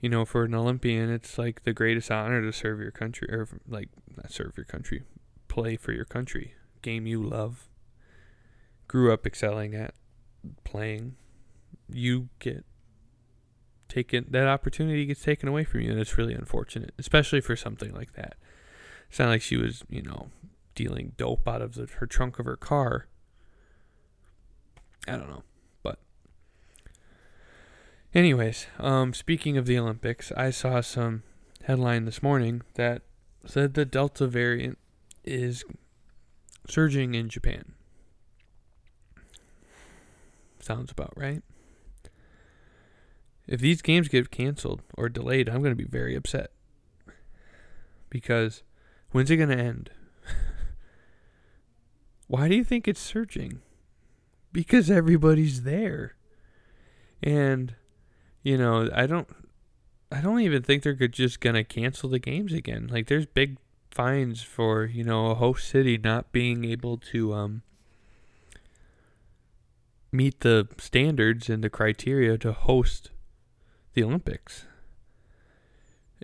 you 0.00 0.10
know, 0.10 0.26
for 0.26 0.44
an 0.44 0.54
Olympian, 0.54 1.10
it's 1.10 1.38
like 1.38 1.64
the 1.64 1.72
greatest 1.72 2.10
honor 2.10 2.42
to 2.42 2.52
serve 2.52 2.78
your 2.78 2.90
country, 2.90 3.26
or 3.30 3.48
like, 3.66 3.88
not 4.16 4.30
serve 4.30 4.52
your 4.56 4.66
country, 4.66 5.02
play 5.48 5.76
for 5.76 5.92
your 5.92 6.04
country. 6.04 6.54
Game 6.82 7.06
you 7.06 7.22
love, 7.22 7.68
grew 8.86 9.12
up 9.12 9.26
excelling 9.26 9.74
at 9.74 9.94
playing. 10.62 11.16
You 11.88 12.28
get 12.38 12.66
taken, 13.88 14.26
that 14.28 14.46
opportunity 14.46 15.06
gets 15.06 15.22
taken 15.22 15.48
away 15.48 15.64
from 15.64 15.80
you. 15.80 15.90
And 15.90 15.98
it's 15.98 16.18
really 16.18 16.34
unfortunate, 16.34 16.92
especially 16.98 17.40
for 17.40 17.56
something 17.56 17.94
like 17.94 18.12
that. 18.12 18.34
It's 19.08 19.18
not 19.18 19.28
like 19.28 19.42
she 19.42 19.56
was, 19.56 19.84
you 19.88 20.02
know, 20.02 20.28
dealing 20.74 21.12
dope 21.16 21.48
out 21.48 21.62
of 21.62 21.76
the, 21.76 21.86
her 21.98 22.06
trunk 22.06 22.38
of 22.38 22.44
her 22.44 22.56
car 22.56 23.06
I 25.06 25.12
don't 25.12 25.28
know. 25.28 25.42
But 25.82 25.98
anyways, 28.14 28.66
um 28.78 29.14
speaking 29.14 29.56
of 29.56 29.66
the 29.66 29.78
Olympics, 29.78 30.32
I 30.32 30.50
saw 30.50 30.80
some 30.80 31.22
headline 31.64 32.04
this 32.04 32.22
morning 32.22 32.62
that 32.74 33.02
said 33.44 33.74
the 33.74 33.84
Delta 33.84 34.26
variant 34.26 34.78
is 35.24 35.64
surging 36.68 37.14
in 37.14 37.28
Japan. 37.28 37.76
sounds 40.66 40.90
about 40.90 41.12
right. 41.16 41.42
If 43.46 43.60
these 43.60 43.82
games 43.82 44.08
get 44.08 44.30
canceled 44.30 44.82
or 44.94 45.08
delayed, 45.08 45.48
I'm 45.48 45.60
going 45.60 45.70
to 45.70 45.76
be 45.76 45.88
very 45.88 46.16
upset. 46.16 46.50
Because 48.10 48.64
when's 49.12 49.30
it 49.30 49.36
going 49.36 49.50
to 49.50 49.56
end? 49.56 49.90
Why 52.26 52.48
do 52.48 52.56
you 52.56 52.64
think 52.64 52.88
it's 52.88 53.00
surging? 53.00 53.62
Because 54.56 54.90
everybody's 54.90 55.64
there. 55.64 56.14
And 57.22 57.74
you 58.42 58.56
know, 58.56 58.88
I 58.94 59.06
don't 59.06 59.28
I 60.10 60.22
don't 60.22 60.40
even 60.40 60.62
think 60.62 60.82
they're 60.82 60.94
just 60.94 61.40
going 61.40 61.56
to 61.56 61.62
cancel 61.62 62.08
the 62.08 62.18
games 62.18 62.54
again. 62.54 62.88
Like 62.90 63.06
there's 63.06 63.26
big 63.26 63.58
fines 63.90 64.42
for, 64.42 64.86
you 64.86 65.04
know, 65.04 65.26
a 65.26 65.34
host 65.34 65.68
city 65.68 65.98
not 65.98 66.32
being 66.32 66.64
able 66.64 66.96
to 67.12 67.34
um 67.34 67.62
meet 70.10 70.40
the 70.40 70.68
standards 70.78 71.50
and 71.50 71.62
the 71.62 71.68
criteria 71.68 72.38
to 72.38 72.52
host 72.52 73.10
the 73.92 74.04
Olympics. 74.04 74.64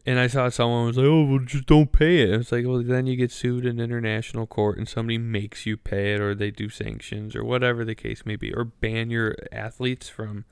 And 0.07 0.19
I 0.19 0.27
saw 0.27 0.49
someone 0.49 0.87
was 0.87 0.97
like, 0.97 1.07
"Oh, 1.07 1.25
well, 1.25 1.39
just 1.41 1.67
don't 1.67 1.93
pay 1.93 2.23
it." 2.23 2.31
It's 2.31 2.51
like, 2.51 2.67
well, 2.67 2.83
then 2.83 3.07
you 3.07 3.15
get 3.15 3.31
sued 3.31 3.67
in 3.67 3.79
international 3.79 4.47
court, 4.47 4.79
and 4.79 4.89
somebody 4.89 5.19
makes 5.19 5.67
you 5.67 5.77
pay 5.77 6.15
it, 6.15 6.21
or 6.21 6.35
they 6.35 6.51
do 6.51 6.69
sanctions, 6.69 7.37
or 7.37 7.45
whatever 7.45 7.85
the 7.85 7.95
case 7.95 8.25
may 8.25 8.37
be, 8.37 8.53
or 8.55 8.65
ban 8.65 9.11
your 9.11 9.37
athletes 9.53 10.09
from 10.09 10.45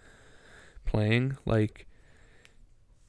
playing. 0.85 1.39
Like 1.47 1.87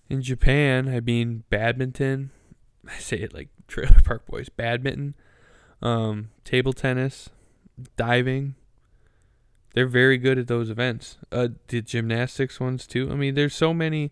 in 0.09 0.21
Japan, 0.21 0.88
I 0.88 1.01
mean, 1.01 1.43
badminton. 1.50 2.31
I 2.88 2.97
say 2.97 3.17
it 3.17 3.33
like 3.33 3.50
Trailer 3.67 4.00
Park 4.03 4.25
Boys. 4.25 4.50
Badminton, 4.50 5.15
um, 5.81 6.29
table 6.45 6.73
tennis, 6.73 7.29
diving, 7.97 8.55
they're 9.73 9.88
very 9.88 10.17
good 10.17 10.38
at 10.38 10.47
those 10.47 10.69
events. 10.69 11.17
Uh, 11.31 11.50
the 11.67 11.81
gymnastics 11.81 12.59
ones 12.59 12.85
too. 12.85 13.09
I 13.11 13.15
mean, 13.15 13.35
there's 13.35 13.55
so 13.55 13.73
many 13.73 14.11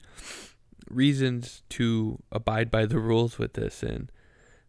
reasons 0.89 1.63
to 1.69 2.19
abide 2.31 2.71
by 2.71 2.85
the 2.85 2.99
rules 2.99 3.37
with 3.37 3.53
this, 3.53 3.83
and 3.83 4.11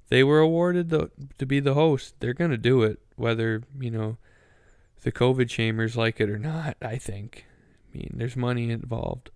they 0.08 0.22
were 0.22 0.40
awarded 0.40 0.90
the, 0.90 1.10
to 1.38 1.46
be 1.46 1.60
the 1.60 1.74
host. 1.74 2.14
They're 2.20 2.34
gonna 2.34 2.56
do 2.56 2.82
it, 2.82 3.00
whether 3.16 3.62
you 3.78 3.90
know 3.90 4.18
the 5.02 5.12
COVID 5.12 5.48
chambers 5.48 5.96
like 5.96 6.20
it 6.20 6.30
or 6.30 6.38
not. 6.38 6.76
I 6.82 6.96
think. 6.96 7.46
I 7.92 7.98
mean, 7.98 8.14
there's 8.16 8.36
money 8.36 8.70
involved, 8.70 9.30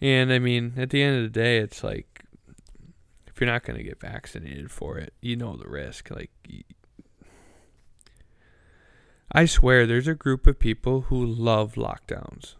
and 0.00 0.32
I 0.32 0.38
mean, 0.38 0.74
at 0.76 0.90
the 0.90 1.02
end 1.02 1.16
of 1.16 1.22
the 1.24 1.40
day, 1.40 1.58
it's 1.58 1.84
like 1.84 2.24
if 3.26 3.40
you're 3.40 3.50
not 3.50 3.64
gonna 3.64 3.82
get 3.82 4.00
vaccinated 4.00 4.70
for 4.70 4.98
it, 4.98 5.12
you 5.20 5.36
know 5.36 5.56
the 5.56 5.68
risk. 5.68 6.10
Like 6.10 6.30
I 9.36 9.46
swear 9.46 9.84
there's 9.84 10.06
a 10.06 10.14
group 10.14 10.46
of 10.46 10.60
people 10.60 11.02
who 11.02 11.26
love 11.26 11.74
lockdowns. 11.74 12.54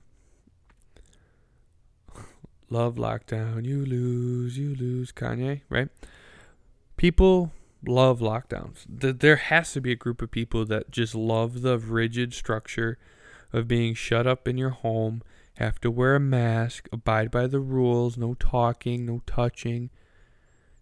Love 2.75 2.97
lockdown, 2.97 3.65
you 3.65 3.87
lose, 3.87 4.59
you 4.59 4.75
lose, 4.75 5.13
Kanye, 5.13 5.63
right? 5.69 5.89
People 6.97 7.53
love 7.87 8.19
lockdowns. 8.19 8.85
There 8.89 9.37
has 9.37 9.73
to 9.73 9.81
be 9.81 9.93
a 9.93 9.97
group 9.97 10.21
of 10.21 10.31
people 10.31 10.65
that 10.67 10.91
just 10.91 11.15
love 11.15 11.63
the 11.63 11.79
rigid 11.79 12.35
structure 12.35 12.99
of 13.53 13.69
being 13.69 13.95
shut 13.95 14.27
up 14.27 14.49
in 14.49 14.59
your 14.59 14.71
home, 14.71 15.23
have 15.59 15.81
to 15.83 15.91
wear 15.91 16.17
a 16.17 16.21
mask, 16.21 16.89
abide 16.93 17.31
by 17.31 17.47
the 17.47 17.61
rules, 17.61 18.17
no 18.17 18.35
talking, 18.35 19.07
no 19.07 19.23
touching. 19.27 19.91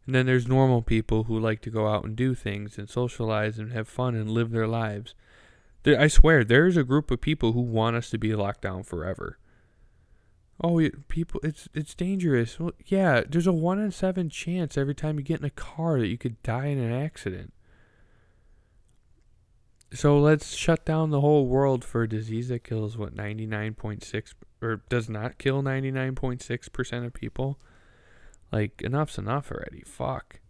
And 0.07 0.15
then 0.15 0.27
there's 0.27 0.49
normal 0.49 0.81
people 0.81 1.25
who 1.25 1.39
like 1.39 1.61
to 1.63 1.71
go 1.71 1.87
out 1.87 2.05
and 2.05 2.17
do 2.17 2.35
things 2.35 2.79
and 2.79 2.89
socialize 2.89 3.59
and 3.59 3.73
have 3.73 3.87
fun 3.87 4.15
and 4.15 4.31
live 4.31 4.51
their 4.51 4.67
lives. 4.67 5.15
I 5.85 6.09
swear, 6.09 6.43
there's 6.43 6.77
a 6.77 6.85
group 6.85 7.11
of 7.11 7.21
people 7.21 7.53
who 7.53 7.61
want 7.61 7.97
us 7.97 8.09
to 8.11 8.19
be 8.19 8.35
locked 8.35 8.63
down 8.63 8.83
forever. 8.83 9.39
Oh, 10.63 10.81
people, 11.09 11.41
it's 11.43 11.69
it's 11.75 11.95
dangerous. 11.95 12.61
Well, 12.61 12.73
yeah, 12.87 13.23
there's 13.29 13.49
a 13.49 13.53
one 13.53 13.81
in 13.81 13.91
seven 13.91 14.31
chance 14.31 14.79
every 14.79 14.95
time 14.95 15.19
you 15.19 15.25
get 15.25 15.41
in 15.41 15.47
a 15.47 15.51
car 15.51 15.99
that 15.99 16.07
you 16.07 16.17
could 16.17 16.41
die 16.43 16.67
in 16.67 16.79
an 16.79 16.93
accident. 16.93 17.53
So 19.93 20.19
let's 20.19 20.55
shut 20.55 20.87
down 20.87 21.11
the 21.11 21.21
whole 21.21 21.47
world 21.47 21.85
for 21.85 22.03
a 22.03 22.09
disease 22.09 22.49
that 22.49 22.65
kills 22.65 22.97
what 22.97 23.15
99.6 23.15 24.35
or 24.63 24.81
does 24.89 25.09
not 25.09 25.37
kill 25.37 25.63
99.6% 25.63 27.07
of 27.07 27.13
people. 27.13 27.59
Like 28.51 28.81
enough's 28.83 29.19
enough 29.19 29.51
already. 29.51 29.83
Fuck. 29.85 30.41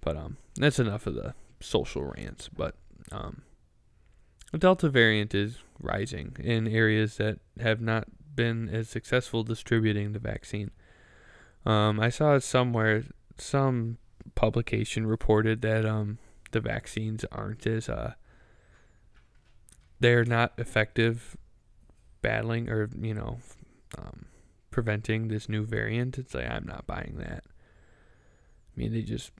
But 0.00 0.16
um 0.16 0.36
that's 0.56 0.78
enough 0.78 1.06
of 1.06 1.14
the 1.14 1.34
social 1.60 2.04
rants, 2.04 2.48
but 2.48 2.74
um 3.12 3.42
the 4.52 4.58
Delta 4.58 4.88
variant 4.88 5.34
is 5.34 5.58
rising 5.78 6.36
in 6.40 6.66
areas 6.66 7.16
that 7.16 7.38
have 7.60 7.80
not 7.80 8.08
been 8.34 8.68
as 8.68 8.88
successful 8.88 9.42
distributing 9.42 10.12
the 10.12 10.18
vaccine. 10.18 10.70
Um, 11.66 12.00
I 12.00 12.08
saw 12.08 12.38
somewhere, 12.38 13.04
some 13.36 13.98
publication 14.34 15.06
reported 15.06 15.62
that 15.62 15.84
um, 15.84 16.18
the 16.52 16.60
vaccines 16.60 17.24
aren't 17.30 17.66
as 17.66 17.88
uh, 17.88 18.14
they're 19.98 20.24
not 20.24 20.52
effective 20.56 21.36
battling 22.22 22.68
or 22.68 22.88
you 23.00 23.14
know 23.14 23.38
um, 23.98 24.26
preventing 24.70 25.28
this 25.28 25.48
new 25.48 25.64
variant. 25.64 26.18
It's 26.18 26.34
like 26.34 26.50
I'm 26.50 26.66
not 26.66 26.86
buying 26.86 27.16
that. 27.18 27.44
I 27.46 28.80
mean, 28.80 28.92
they 28.92 29.02
just 29.02 29.32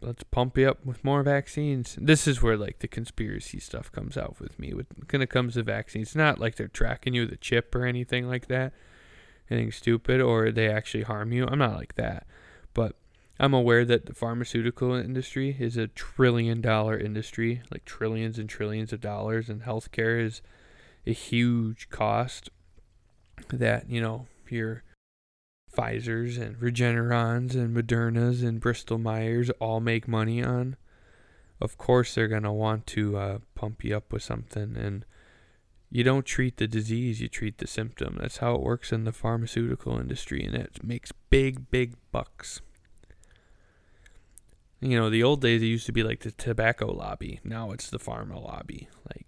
let's 0.00 0.22
pump 0.24 0.56
you 0.56 0.68
up 0.68 0.84
with 0.84 1.04
more 1.04 1.22
vaccines. 1.22 1.96
This 2.00 2.26
is 2.26 2.42
where 2.42 2.56
like 2.56 2.78
the 2.78 2.88
conspiracy 2.88 3.60
stuff 3.60 3.92
comes 3.92 4.16
out 4.16 4.40
with 4.40 4.58
me. 4.58 4.72
When 4.72 5.22
it 5.22 5.30
comes 5.30 5.54
to 5.54 5.62
vaccines, 5.62 6.16
not 6.16 6.38
like 6.38 6.56
they're 6.56 6.68
tracking 6.68 7.14
you 7.14 7.22
with 7.22 7.32
a 7.32 7.36
chip 7.36 7.74
or 7.74 7.84
anything 7.84 8.28
like 8.28 8.46
that, 8.48 8.72
anything 9.50 9.72
stupid, 9.72 10.20
or 10.20 10.50
they 10.50 10.68
actually 10.68 11.04
harm 11.04 11.32
you. 11.32 11.46
I'm 11.46 11.58
not 11.58 11.76
like 11.76 11.96
that, 11.96 12.26
but 12.74 12.96
I'm 13.38 13.54
aware 13.54 13.84
that 13.84 14.06
the 14.06 14.14
pharmaceutical 14.14 14.94
industry 14.94 15.56
is 15.58 15.76
a 15.76 15.88
trillion 15.88 16.60
dollar 16.60 16.98
industry, 16.98 17.62
like 17.70 17.84
trillions 17.84 18.38
and 18.38 18.48
trillions 18.48 18.92
of 18.92 19.00
dollars, 19.00 19.48
and 19.48 19.62
healthcare 19.62 20.22
is 20.22 20.42
a 21.06 21.12
huge 21.12 21.88
cost. 21.90 22.50
That 23.48 23.88
you 23.88 24.02
know 24.02 24.26
you're 24.48 24.82
Pfizer's 25.74 26.36
and 26.36 26.56
Regeneron's 26.56 27.54
and 27.54 27.76
Moderna's 27.76 28.42
and 28.42 28.60
Bristol 28.60 28.98
Myers 28.98 29.50
all 29.60 29.80
make 29.80 30.08
money 30.08 30.42
on, 30.42 30.76
of 31.60 31.78
course 31.78 32.14
they're 32.14 32.28
going 32.28 32.42
to 32.42 32.52
want 32.52 32.86
to 32.88 33.16
uh, 33.16 33.38
pump 33.54 33.84
you 33.84 33.96
up 33.96 34.12
with 34.12 34.22
something. 34.22 34.76
And 34.76 35.04
you 35.90 36.04
don't 36.04 36.24
treat 36.24 36.56
the 36.56 36.68
disease, 36.68 37.20
you 37.20 37.28
treat 37.28 37.58
the 37.58 37.66
symptom. 37.66 38.18
That's 38.20 38.38
how 38.38 38.54
it 38.54 38.62
works 38.62 38.92
in 38.92 39.04
the 39.04 39.12
pharmaceutical 39.12 39.98
industry, 39.98 40.44
and 40.44 40.54
it 40.54 40.82
makes 40.82 41.12
big, 41.30 41.70
big 41.70 41.94
bucks. 42.12 42.60
You 44.80 44.98
know, 44.98 45.10
the 45.10 45.22
old 45.22 45.42
days 45.42 45.62
it 45.62 45.66
used 45.66 45.86
to 45.86 45.92
be 45.92 46.02
like 46.02 46.20
the 46.20 46.30
tobacco 46.30 46.90
lobby. 46.90 47.40
Now 47.44 47.70
it's 47.72 47.90
the 47.90 47.98
pharma 47.98 48.42
lobby. 48.42 48.88
Like, 49.08 49.26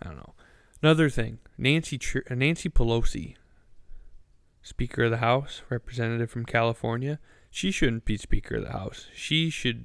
I 0.00 0.06
don't 0.06 0.16
know. 0.16 0.34
Another 0.82 1.10
thing, 1.10 1.38
Nancy 1.58 2.00
Nancy 2.30 2.68
Pelosi 2.68 3.36
Speaker 4.64 5.04
of 5.04 5.10
the 5.10 5.18
House, 5.18 5.60
representative 5.68 6.30
from 6.30 6.46
California, 6.46 7.20
she 7.50 7.70
shouldn't 7.70 8.06
be 8.06 8.16
Speaker 8.16 8.56
of 8.56 8.64
the 8.64 8.72
House. 8.72 9.08
She 9.14 9.50
should 9.50 9.84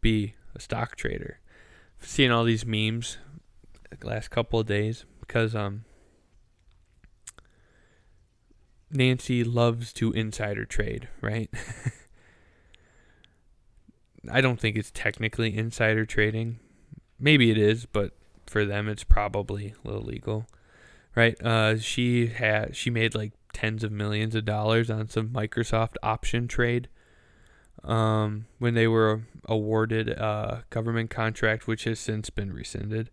be 0.00 0.34
a 0.56 0.60
stock 0.60 0.96
trader. 0.96 1.38
Seen 2.00 2.32
all 2.32 2.42
these 2.44 2.66
memes 2.66 3.16
the 3.98 4.06
last 4.06 4.28
couple 4.28 4.58
of 4.58 4.66
days 4.66 5.06
because 5.20 5.54
um 5.54 5.84
Nancy 8.90 9.44
loves 9.44 9.92
to 9.94 10.12
insider 10.12 10.64
trade, 10.64 11.08
right? 11.20 11.48
I 14.30 14.40
don't 14.40 14.58
think 14.58 14.76
it's 14.76 14.90
technically 14.90 15.56
insider 15.56 16.04
trading. 16.04 16.58
Maybe 17.20 17.52
it 17.52 17.58
is, 17.58 17.86
but 17.86 18.12
for 18.46 18.64
them 18.64 18.88
it's 18.88 19.04
probably 19.04 19.74
illegal, 19.84 20.46
right? 21.14 21.40
Uh, 21.40 21.78
she 21.78 22.26
had 22.26 22.74
she 22.74 22.90
made 22.90 23.14
like 23.14 23.32
tens 23.56 23.82
of 23.82 23.90
millions 23.90 24.34
of 24.34 24.44
dollars 24.44 24.90
on 24.90 25.08
some 25.08 25.30
Microsoft 25.30 25.94
option 26.02 26.46
trade 26.46 26.88
um, 27.82 28.44
when 28.58 28.74
they 28.74 28.86
were 28.86 29.22
awarded 29.46 30.10
a 30.10 30.64
government 30.68 31.08
contract, 31.08 31.66
which 31.66 31.84
has 31.84 31.98
since 31.98 32.28
been 32.28 32.52
rescinded. 32.52 33.08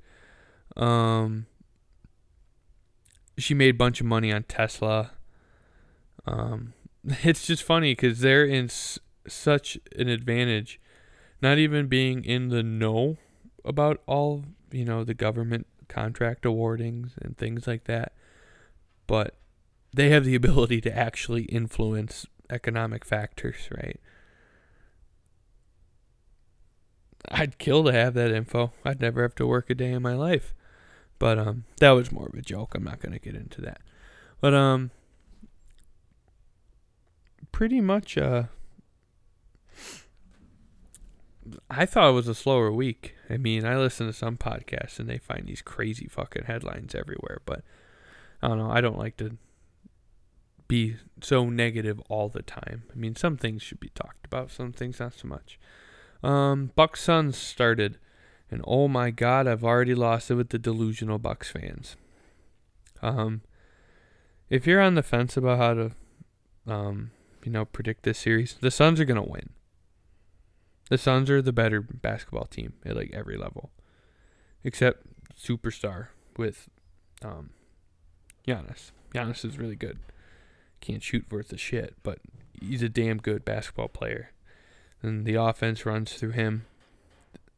Um, 0.76 1.46
she 3.38 3.54
made 3.54 3.76
a 3.76 3.78
bunch 3.78 4.02
of 4.02 4.06
money 4.06 4.34
on 4.34 4.44
Tesla. 4.44 5.12
Um, 6.26 6.74
it's 7.24 7.48
just 7.48 7.64
funny 7.64 7.94
because 7.94 8.20
they're 8.20 8.44
in 8.44 8.66
s- 8.66 9.00
such 9.26 9.78
an 9.96 10.10
advantage, 10.10 10.78
not 11.42 11.58
even 11.58 11.88
being 11.88 12.26
in 12.26 12.50
the 12.50 12.64
know 12.64 13.16
about 13.64 14.02
all 14.08 14.44
you 14.74 14.84
know 14.84 15.06
the 15.06 15.14
government 15.14 15.68
contract 15.88 16.46
awardings 16.46 17.14
and 17.22 17.38
things 17.38 17.66
like 17.66 17.86
that, 17.86 18.12
but 19.08 19.38
they 19.94 20.10
have 20.10 20.26
the 20.26 20.36
ability 20.36 20.82
to 20.82 20.98
actually 20.98 21.44
influence 21.44 22.26
economic 22.50 23.06
factors, 23.06 23.70
right? 23.76 24.00
I'd 27.30 27.58
kill 27.58 27.84
to 27.86 27.92
have 27.92 28.14
that 28.16 28.32
info. 28.32 28.74
I'd 28.84 29.02
never 29.02 29.22
have 29.22 29.36
to 29.36 29.48
work 29.48 29.70
a 29.70 29.76
day 29.76 29.92
in 29.92 30.02
my 30.02 30.14
life. 30.14 30.54
But 31.20 31.40
um, 31.40 31.64
that 31.80 31.92
was 31.92 32.12
more 32.12 32.28
of 32.28 32.34
a 32.34 32.42
joke. 32.42 32.76
I'm 32.76 32.84
not 32.84 33.00
gonna 33.00 33.20
get 33.20 33.36
into 33.36 33.62
that. 33.62 33.82
But 34.42 34.54
um, 34.54 34.92
pretty 37.52 37.80
much 37.80 38.18
uh, 38.18 38.44
I 41.70 41.86
thought 41.86 42.10
it 42.10 42.14
was 42.14 42.28
a 42.28 42.36
slower 42.36 42.72
week. 42.72 43.16
I 43.30 43.38
mean, 43.38 43.66
I 43.66 43.78
listen 43.78 44.08
to 44.08 44.14
some 44.14 44.38
podcasts 44.38 45.00
and 45.00 45.10
they 45.10 45.18
find 45.18 45.46
these 45.46 45.62
crazy 45.62 46.08
fucking 46.08 46.46
headlines 46.46 46.96
everywhere, 46.96 47.42
but 47.46 47.64
I 48.42 48.48
don't 48.48 48.58
know. 48.58 48.72
I 48.72 48.82
don't 48.82 48.98
like 48.98 49.18
to 49.18 49.38
be 50.74 50.96
so 51.22 51.52
negative 51.52 52.02
all 52.10 52.30
the 52.30 52.42
time. 52.42 52.82
I 52.92 52.96
mean, 52.96 53.16
some 53.16 53.38
things 53.38 53.62
should 53.62 53.80
be 53.80 53.90
talked 53.90 54.26
about, 54.26 54.50
some 54.50 54.72
things 54.72 55.00
not 55.00 55.14
so 55.14 55.28
much. 55.28 55.60
Um, 56.24 56.72
Bucks 56.76 57.04
Suns 57.04 57.38
started, 57.38 58.00
and 58.50 58.64
oh 58.66 58.88
my 58.88 59.12
God, 59.12 59.46
I've 59.46 59.64
already 59.64 59.94
lost 59.94 60.32
it 60.32 60.34
with 60.34 60.50
the 60.50 60.58
delusional 60.58 61.20
Bucks 61.20 61.52
fans. 61.52 61.96
Um, 63.04 63.42
if 64.50 64.66
you're 64.66 64.82
on 64.82 64.96
the 64.96 65.04
fence 65.04 65.38
about 65.38 65.60
how 65.60 65.74
to, 65.76 65.92
um, 66.66 67.12
you 67.46 67.52
know, 67.52 67.66
predict 67.66 68.02
this 68.02 68.18
series, 68.18 68.56
the 68.60 68.72
Suns 68.72 69.00
are 69.00 69.06
gonna 69.06 69.22
win. 69.22 69.52
The 70.90 70.98
Suns 70.98 71.30
are 71.30 71.44
the 71.44 71.54
better 71.54 71.82
basketball 71.82 72.46
team 72.46 72.74
at 72.84 72.96
like 72.96 73.12
every 73.14 73.38
level, 73.38 73.70
except 74.64 75.06
superstar 75.40 76.08
with, 76.36 76.68
um, 77.22 77.52
Giannis. 78.48 78.90
Giannis 79.14 79.46
is 79.46 79.60
really 79.60 79.76
good. 79.76 80.00
Can't 80.84 81.02
shoot 81.02 81.26
worth 81.32 81.54
a 81.54 81.58
shit, 81.58 81.96
but 82.04 82.20
he's 82.60 82.84
a 82.84 82.90
damn 82.90 83.18
good 83.18 83.46
basketball 83.46 83.88
player 83.88 84.34
and 85.04 85.26
the 85.26 85.36
offense 85.36 85.86
runs 85.86 86.14
through 86.14 86.32
him, 86.32 86.66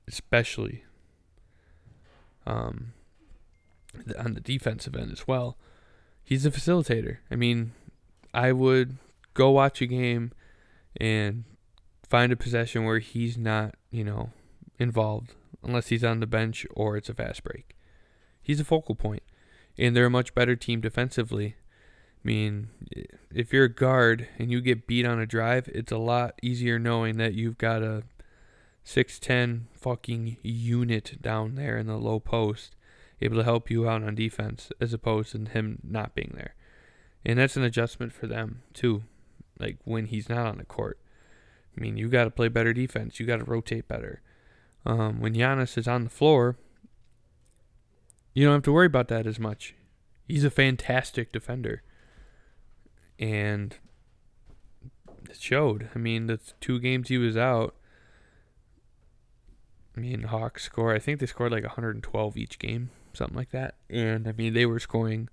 especially 0.07 0.83
um, 2.45 2.93
on 4.17 4.33
the 4.33 4.41
defensive 4.41 4.95
end 4.95 5.11
as 5.11 5.27
well. 5.27 5.55
He's 6.23 6.45
a 6.45 6.51
facilitator. 6.51 7.17
I 7.29 7.35
mean, 7.35 7.73
I 8.33 8.51
would 8.51 8.97
go 9.35 9.51
watch 9.51 9.79
a 9.81 9.85
game 9.85 10.31
and 10.99 11.43
find 12.09 12.31
a 12.31 12.35
possession 12.35 12.83
where 12.83 12.99
he's 12.99 13.37
not, 13.37 13.75
you 13.91 14.03
know, 14.03 14.31
involved 14.79 15.33
unless 15.63 15.87
he's 15.87 16.03
on 16.03 16.19
the 16.19 16.27
bench 16.27 16.65
or 16.71 16.97
it's 16.97 17.09
a 17.09 17.13
fast 17.13 17.43
break. 17.43 17.75
He's 18.41 18.59
a 18.59 18.65
focal 18.65 18.95
point, 18.95 19.23
and 19.77 19.95
they're 19.95 20.05
a 20.07 20.11
much 20.11 20.33
better 20.33 20.55
team 20.55 20.81
defensively 20.81 21.55
mean, 22.25 22.69
if 23.33 23.53
you're 23.53 23.65
a 23.65 23.73
guard 23.73 24.27
and 24.39 24.51
you 24.51 24.59
get 24.59 24.87
beat 24.87 25.05
on 25.05 25.19
a 25.19 25.25
drive, 25.25 25.69
it's 25.69 25.91
a 25.91 25.97
lot 25.97 26.39
easier 26.41 26.79
knowing 26.79 27.17
that 27.17 27.35
you've 27.35 27.57
got 27.57 27.83
a 27.83 28.03
6'10 28.85 29.63
fucking 29.73 30.37
unit 30.41 31.21
down 31.21 31.55
there 31.55 31.77
in 31.77 31.87
the 31.87 31.97
low 31.97 32.19
post 32.19 32.75
able 33.21 33.37
to 33.37 33.43
help 33.43 33.69
you 33.69 33.87
out 33.87 34.03
on 34.03 34.15
defense 34.15 34.71
as 34.81 34.93
opposed 34.93 35.31
to 35.31 35.45
him 35.45 35.79
not 35.83 36.15
being 36.15 36.33
there. 36.35 36.55
And 37.25 37.39
that's 37.39 37.55
an 37.55 37.63
adjustment 37.63 38.11
for 38.11 38.27
them, 38.27 38.63
too. 38.73 39.03
Like 39.59 39.77
when 39.85 40.07
he's 40.07 40.27
not 40.27 40.47
on 40.47 40.57
the 40.57 40.65
court. 40.65 40.99
I 41.77 41.81
mean, 41.81 41.97
you 41.97 42.09
got 42.09 42.25
to 42.25 42.31
play 42.31 42.47
better 42.49 42.73
defense. 42.73 43.19
You 43.19 43.25
got 43.25 43.37
to 43.37 43.45
rotate 43.45 43.87
better. 43.87 44.21
Um, 44.85 45.21
when 45.21 45.33
Giannis 45.33 45.77
is 45.77 45.87
on 45.87 46.03
the 46.03 46.09
floor, 46.09 46.57
you 48.33 48.45
don't 48.45 48.53
have 48.53 48.63
to 48.63 48.71
worry 48.71 48.85
about 48.85 49.07
that 49.07 49.25
as 49.25 49.39
much. 49.39 49.75
He's 50.27 50.43
a 50.43 50.51
fantastic 50.51 51.31
defender 51.31 51.83
and 53.19 53.75
it 55.29 55.39
showed. 55.39 55.89
I 55.95 55.99
mean, 55.99 56.27
the 56.27 56.39
two 56.59 56.79
games 56.79 57.09
he 57.09 57.17
was 57.17 57.37
out, 57.37 57.75
I 59.95 59.99
mean, 59.99 60.23
Hawks 60.23 60.63
score. 60.63 60.93
I 60.93 60.99
think 60.99 61.19
they 61.19 61.25
scored 61.25 61.51
like 61.51 61.63
112 61.63 62.37
each 62.37 62.59
game, 62.59 62.89
something 63.13 63.37
like 63.37 63.51
that. 63.51 63.75
And 63.89 64.27
I 64.27 64.33
mean, 64.33 64.53
they 64.53 64.65
were 64.65 64.79
scoring 64.79 65.29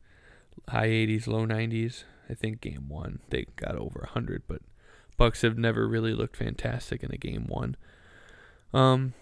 high 0.68 0.88
80s, 0.88 1.26
low 1.26 1.46
90s. 1.46 2.04
I 2.30 2.34
think 2.34 2.60
game 2.60 2.88
one 2.88 3.18
they 3.30 3.46
got 3.56 3.76
over 3.76 4.00
100, 4.00 4.44
but 4.46 4.62
Bucks 5.16 5.42
have 5.42 5.58
never 5.58 5.86
really 5.86 6.14
looked 6.14 6.36
fantastic 6.36 7.02
in 7.02 7.12
a 7.12 7.16
game 7.16 7.46
one. 7.46 7.76
Um, 8.72 9.14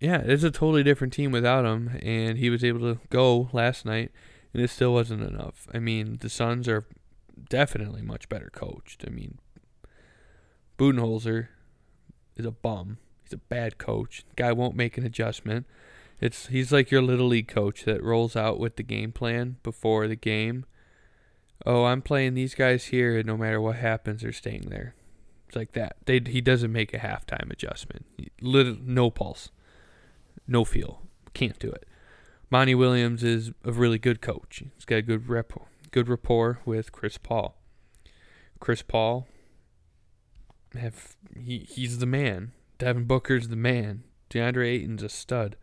yeah, 0.00 0.22
it's 0.24 0.42
a 0.42 0.50
totally 0.50 0.82
different 0.82 1.12
team 1.12 1.30
without 1.30 1.64
him, 1.64 1.98
and 2.02 2.38
he 2.38 2.50
was 2.50 2.64
able 2.64 2.80
to 2.80 3.00
go 3.10 3.48
last 3.52 3.84
night, 3.84 4.10
and 4.52 4.62
it 4.62 4.70
still 4.70 4.92
wasn't 4.92 5.22
enough. 5.22 5.68
I 5.72 5.78
mean, 5.78 6.18
the 6.20 6.28
Suns 6.28 6.68
are 6.68 6.86
definitely 7.48 8.02
much 8.02 8.28
better 8.28 8.50
coached. 8.52 9.04
I 9.06 9.10
mean, 9.10 9.38
Budenholzer 10.78 11.48
is 12.36 12.46
a 12.46 12.50
bum. 12.50 12.98
He's 13.22 13.32
a 13.32 13.38
bad 13.38 13.78
coach. 13.78 14.24
Guy 14.36 14.52
won't 14.52 14.76
make 14.76 14.96
an 14.98 15.04
adjustment. 15.04 15.66
It's 16.20 16.46
he's 16.46 16.72
like 16.72 16.90
your 16.90 17.02
little 17.02 17.26
league 17.26 17.48
coach 17.48 17.84
that 17.84 18.02
rolls 18.02 18.36
out 18.36 18.58
with 18.58 18.76
the 18.76 18.82
game 18.82 19.12
plan 19.12 19.56
before 19.62 20.08
the 20.08 20.16
game. 20.16 20.64
Oh, 21.64 21.84
I'm 21.84 22.02
playing 22.02 22.34
these 22.34 22.54
guys 22.54 22.86
here, 22.86 23.16
and 23.16 23.26
no 23.26 23.36
matter 23.36 23.60
what 23.60 23.76
happens, 23.76 24.22
they're 24.22 24.32
staying 24.32 24.68
there. 24.68 24.94
It's 25.46 25.56
like 25.56 25.72
that. 25.72 25.96
They 26.06 26.20
he 26.24 26.40
doesn't 26.40 26.72
make 26.72 26.94
a 26.94 26.98
halftime 26.98 27.50
adjustment. 27.50 28.06
Little, 28.40 28.76
no 28.80 29.10
pulse, 29.10 29.50
no 30.46 30.64
feel. 30.64 31.02
Can't 31.34 31.58
do 31.58 31.70
it. 31.70 31.86
Monty 32.50 32.74
Williams 32.74 33.22
is 33.22 33.50
a 33.64 33.72
really 33.72 33.98
good 33.98 34.20
coach. 34.20 34.62
He's 34.74 34.84
got 34.84 34.96
a 34.96 35.02
good 35.02 35.28
rep 35.28 35.52
good 35.90 36.08
rapport 36.08 36.60
with 36.64 36.92
Chris 36.92 37.18
Paul. 37.18 37.56
Chris 38.60 38.82
Paul 38.82 39.26
have 40.74 41.16
he 41.36 41.60
he's 41.60 41.98
the 41.98 42.06
man. 42.06 42.52
Devin 42.78 43.04
Booker's 43.04 43.48
the 43.48 43.56
man. 43.56 44.04
DeAndre 44.30 44.66
Ayton's 44.66 45.02
a 45.02 45.08
stud. 45.08 45.56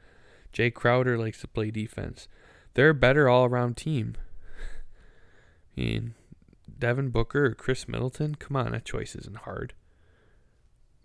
Jae 0.54 0.74
Crowder 0.74 1.18
likes 1.18 1.42
to 1.42 1.48
play 1.48 1.72
defense. 1.72 2.28
They're 2.74 2.90
a 2.90 2.96
better 2.96 3.28
all 3.28 3.46
around 3.46 3.78
team. 3.78 4.16
I 5.78 5.82
mean, 5.82 6.14
Devin 6.80 7.10
Booker 7.10 7.46
or 7.48 7.56
Khris 7.56 7.88
Middleton, 7.88 8.36
come 8.36 8.56
on, 8.56 8.72
that 8.72 8.86
choice 8.86 9.16
isn't 9.16 9.38
hard. 9.38 9.74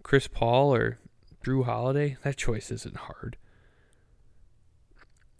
Chris 0.02 0.28
Paul 0.28 0.74
or 0.74 0.98
Jrue 1.44 1.64
Holiday, 1.64 2.16
that 2.22 2.36
choice 2.36 2.70
isn't 2.70 2.96
hard. 2.96 3.36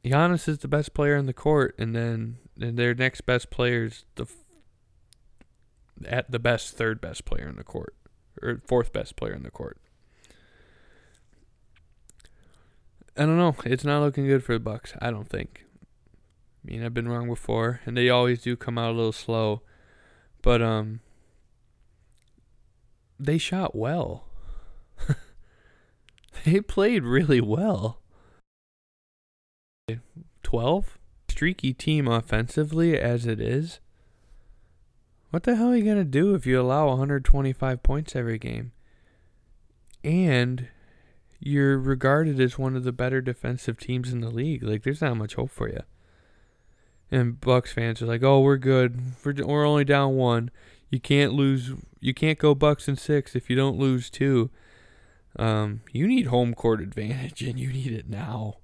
Giannis 0.05 0.49
is 0.49 0.59
the 0.59 0.69
best 0.69 0.95
player 0.95 1.17
on 1.17 1.27
the 1.27 1.33
court, 1.33 1.75
and 1.79 1.95
then 1.95 2.38
and 2.61 2.79
their 2.79 2.94
next 2.94 3.23
best 3.23 3.51
player 3.51 3.85
is 3.85 4.05
the 4.16 4.27
at 6.07 6.31
the 6.31 6.38
best 6.38 6.77
third 6.77 7.01
best 7.01 7.25
player 7.25 7.49
in 7.49 7.57
the 7.57 7.64
court 7.64 7.94
or 8.42 8.61
fourth 8.66 8.92
best 8.92 9.16
player 9.16 9.33
in 9.33 9.42
the 9.42 9.51
court. 9.51 9.79
I 13.16 13.23
don't 13.23 13.37
know. 13.37 13.57
It's 13.64 13.85
not 13.85 14.01
looking 14.01 14.27
good 14.27 14.44
for 14.44 14.53
the 14.53 14.61
Bucks. 14.61 14.92
I 15.01 15.11
don't 15.11 15.29
think. 15.29 15.64
I 16.64 16.71
mean, 16.71 16.85
I've 16.85 16.94
been 16.94 17.09
wrong 17.09 17.29
before, 17.29 17.81
and 17.85 17.97
they 17.97 18.09
always 18.09 18.42
do 18.42 18.55
come 18.55 18.79
out 18.79 18.90
a 18.90 18.97
little 18.97 19.12
slow, 19.12 19.62
but 20.40 20.62
um, 20.62 21.01
they 23.18 23.38
shot 23.38 23.75
well. 23.75 24.29
they 26.44 26.61
played 26.61 27.03
really 27.03 27.40
well. 27.40 28.01
Twelve 30.44 30.98
streaky 31.38 31.72
team 31.72 32.09
offensively 32.09 32.98
as 32.98 33.24
it 33.24 33.40
is, 33.40 33.79
what 35.31 35.44
the 35.44 35.55
hell 35.55 35.68
are 35.68 35.77
you 35.77 35.85
going 35.85 35.96
to 35.96 36.03
do 36.03 36.35
if 36.35 36.44
you 36.44 36.61
allow 36.61 36.88
125 36.88 37.81
points 37.81 38.16
every 38.16 38.38
game? 38.40 38.72
And 40.03 40.66
you're 41.38 41.79
regarded 41.79 42.40
as 42.40 42.59
one 42.59 42.74
of 42.74 42.83
the 42.83 42.90
better 42.90 43.20
defensive 43.20 43.79
teams 43.79 44.12
in 44.12 44.20
the 44.20 44.33
league. 44.33 44.64
Like, 44.64 44.83
there's 44.83 45.01
not 45.01 45.16
much 45.16 45.37
hope 45.37 45.53
for 45.53 45.68
you. 45.68 45.83
And 47.09 47.40
Bucks 47.40 47.72
fans 47.72 48.03
are 48.03 48.07
like, 48.07 48.24
"Oh, 48.24 48.40
we're 48.40 48.57
good. 48.57 49.01
We're, 49.24 49.64
only 49.64 49.85
down 49.85 50.16
one. 50.16 50.51
You 50.90 50.98
can't 50.98 51.35
lose. 51.35 51.72
You 52.01 52.14
can't 52.14 52.38
go 52.38 52.53
Bucks 52.53 52.88
and 52.88 52.98
six 52.98 53.37
if 53.37 53.48
you 53.48 53.55
don't 53.55 53.79
lose 53.79 54.11
two. 54.11 54.51
Um, 55.37 55.83
you 55.92 56.09
need 56.09 56.27
home 56.27 56.53
court 56.53 56.81
advantage, 56.81 57.42
and 57.42 57.61
you 57.61 57.72
need 57.72 57.92
it 57.92 58.11
now. 58.11 58.57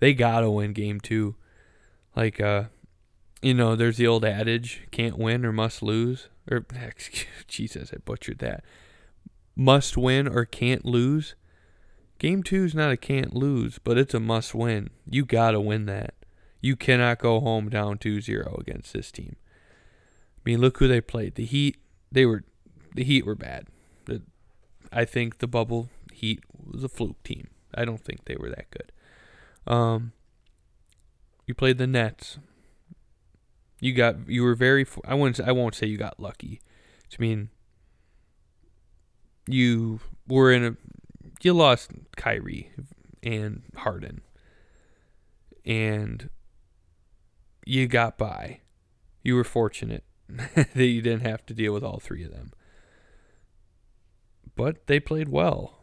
They 0.00 0.14
gotta 0.14 0.50
win 0.50 0.72
game 0.72 0.98
two. 1.00 1.36
Like, 2.14 2.40
uh, 2.40 2.64
you 3.40 3.54
know, 3.54 3.76
there's 3.76 3.96
the 3.96 4.06
old 4.06 4.24
adage: 4.24 4.82
can't 4.90 5.18
win 5.18 5.44
or 5.44 5.52
must 5.52 5.82
lose. 5.82 6.28
Or, 6.50 6.66
excuse, 6.74 7.26
Jesus, 7.46 7.92
I 7.92 7.98
butchered 8.04 8.38
that. 8.38 8.64
Must 9.54 9.96
win 9.96 10.26
or 10.26 10.44
can't 10.44 10.84
lose. 10.84 11.34
Game 12.18 12.42
two 12.42 12.64
is 12.64 12.74
not 12.74 12.92
a 12.92 12.96
can't 12.96 13.34
lose, 13.34 13.78
but 13.78 13.98
it's 13.98 14.14
a 14.14 14.20
must 14.20 14.54
win. 14.54 14.90
You 15.08 15.24
gotta 15.24 15.60
win 15.60 15.86
that. 15.86 16.14
You 16.60 16.76
cannot 16.76 17.18
go 17.18 17.40
home 17.40 17.68
down 17.68 17.98
2-0 17.98 18.60
against 18.60 18.92
this 18.92 19.10
team. 19.10 19.34
I 20.36 20.40
mean, 20.44 20.60
look 20.60 20.78
who 20.78 20.86
they 20.86 21.00
played. 21.00 21.34
The 21.34 21.44
Heat, 21.44 21.78
they 22.12 22.24
were, 22.24 22.44
the 22.94 23.02
Heat 23.02 23.26
were 23.26 23.34
bad. 23.34 23.66
I 24.92 25.04
think 25.04 25.38
the 25.38 25.48
bubble 25.48 25.88
Heat 26.12 26.44
was 26.54 26.84
a 26.84 26.88
fluke 26.88 27.22
team. 27.24 27.48
I 27.74 27.84
don't 27.84 28.00
think 28.00 28.26
they 28.26 28.36
were 28.38 28.50
that 28.50 28.70
good. 28.70 28.92
Um, 29.66 30.12
you 31.46 31.54
played 31.54 31.78
the 31.78 31.86
Nets. 31.86 32.38
You 33.80 33.92
got 33.94 34.28
you 34.28 34.42
were 34.42 34.54
very 34.54 34.86
I 35.04 35.14
won't 35.14 35.40
I 35.40 35.52
won't 35.52 35.74
say 35.74 35.86
you 35.86 35.96
got 35.98 36.20
lucky. 36.20 36.60
I 37.12 37.20
mean 37.20 37.50
you 39.48 40.00
were 40.28 40.52
in 40.52 40.64
a 40.64 40.76
you 41.42 41.52
lost 41.52 41.90
Kyrie 42.16 42.70
and 43.22 43.62
Harden. 43.76 44.22
And 45.64 46.30
you 47.64 47.86
got 47.86 48.18
by. 48.18 48.60
You 49.22 49.36
were 49.36 49.44
fortunate 49.44 50.04
that 50.28 50.74
you 50.76 51.02
didn't 51.02 51.26
have 51.26 51.46
to 51.46 51.54
deal 51.54 51.72
with 51.72 51.84
all 51.84 52.00
three 52.00 52.24
of 52.24 52.32
them. 52.32 52.52
But 54.54 54.86
they 54.86 55.00
played 55.00 55.28
well 55.28 55.78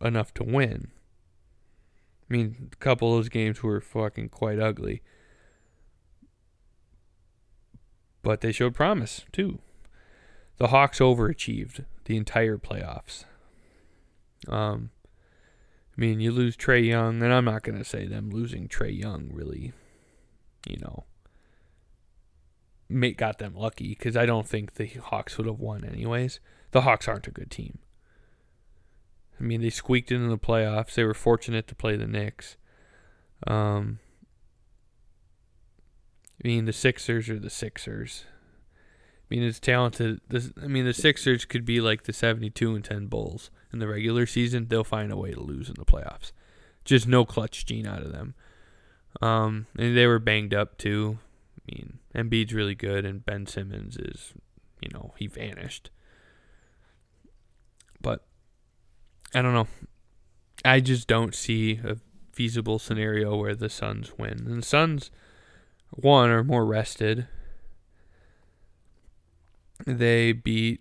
enough 0.00 0.34
to 0.34 0.44
win. 0.44 0.90
I 2.30 2.32
mean, 2.32 2.70
a 2.72 2.76
couple 2.76 3.12
of 3.12 3.18
those 3.18 3.28
games 3.28 3.62
were 3.62 3.80
fucking 3.80 4.28
quite 4.28 4.60
ugly. 4.60 5.02
But 8.22 8.40
they 8.40 8.52
showed 8.52 8.74
promise, 8.74 9.24
too. 9.32 9.58
The 10.58 10.68
Hawks 10.68 11.00
overachieved 11.00 11.86
the 12.04 12.16
entire 12.16 12.56
playoffs. 12.56 13.24
Um, 14.46 14.90
I 15.96 16.00
mean, 16.00 16.20
you 16.20 16.30
lose 16.30 16.56
Trae 16.56 16.86
Young, 16.86 17.22
and 17.22 17.32
I'm 17.32 17.46
not 17.46 17.62
going 17.62 17.78
to 17.78 17.84
say 17.84 18.06
them 18.06 18.30
losing 18.30 18.68
Trae 18.68 18.96
Young 18.96 19.30
really, 19.32 19.72
you 20.68 20.76
know, 20.78 21.04
got 23.16 23.38
them 23.38 23.54
lucky 23.54 23.88
because 23.88 24.16
I 24.16 24.26
don't 24.26 24.46
think 24.46 24.74
the 24.74 24.86
Hawks 24.86 25.36
would 25.36 25.46
have 25.46 25.58
won 25.58 25.84
anyways. 25.84 26.40
The 26.70 26.82
Hawks 26.82 27.08
aren't 27.08 27.26
a 27.26 27.32
good 27.32 27.50
team. 27.50 27.78
I 29.40 29.42
mean, 29.42 29.62
they 29.62 29.70
squeaked 29.70 30.12
into 30.12 30.28
the 30.28 30.38
playoffs. 30.38 30.94
They 30.94 31.04
were 31.04 31.14
fortunate 31.14 31.66
to 31.68 31.74
play 31.74 31.96
the 31.96 32.06
Knicks. 32.06 32.56
Um, 33.46 33.98
I 36.44 36.48
mean, 36.48 36.66
the 36.66 36.72
Sixers 36.72 37.30
are 37.30 37.38
the 37.38 37.50
Sixers. 37.50 38.24
I 39.30 39.34
mean, 39.34 39.42
it's 39.42 39.60
talented. 39.60 40.20
I 40.62 40.66
mean, 40.66 40.84
the 40.84 40.92
Sixers 40.92 41.44
could 41.44 41.64
be 41.64 41.80
like 41.80 42.02
the 42.02 42.12
72 42.12 42.74
and 42.74 42.84
10 42.84 43.06
Bulls 43.06 43.50
in 43.72 43.78
the 43.78 43.88
regular 43.88 44.26
season. 44.26 44.66
They'll 44.68 44.84
find 44.84 45.10
a 45.10 45.16
way 45.16 45.32
to 45.32 45.40
lose 45.40 45.68
in 45.68 45.76
the 45.78 45.84
playoffs. 45.84 46.32
Just 46.84 47.06
no 47.06 47.24
clutch 47.24 47.64
gene 47.64 47.86
out 47.86 48.02
of 48.02 48.12
them. 48.12 48.34
Um, 49.22 49.66
and 49.78 49.96
they 49.96 50.06
were 50.06 50.18
banged 50.18 50.52
up 50.52 50.76
too. 50.76 51.18
I 51.58 51.72
mean, 51.72 51.98
Embiid's 52.14 52.54
really 52.54 52.74
good, 52.74 53.04
and 53.04 53.24
Ben 53.24 53.46
Simmons 53.46 53.96
is, 53.96 54.34
you 54.80 54.90
know, 54.92 55.14
he 55.16 55.26
vanished. 55.26 55.90
But 58.00 58.24
I 59.34 59.42
don't 59.42 59.54
know. 59.54 59.68
I 60.64 60.80
just 60.80 61.08
don't 61.08 61.34
see 61.34 61.80
a 61.84 61.96
feasible 62.32 62.78
scenario 62.78 63.36
where 63.36 63.54
the 63.54 63.68
Suns 63.68 64.12
win. 64.18 64.44
And 64.46 64.62
the 64.62 64.66
Suns, 64.66 65.10
one, 65.90 66.30
are 66.30 66.44
more 66.44 66.64
rested. 66.64 67.26
They 69.86 70.32
beat 70.32 70.80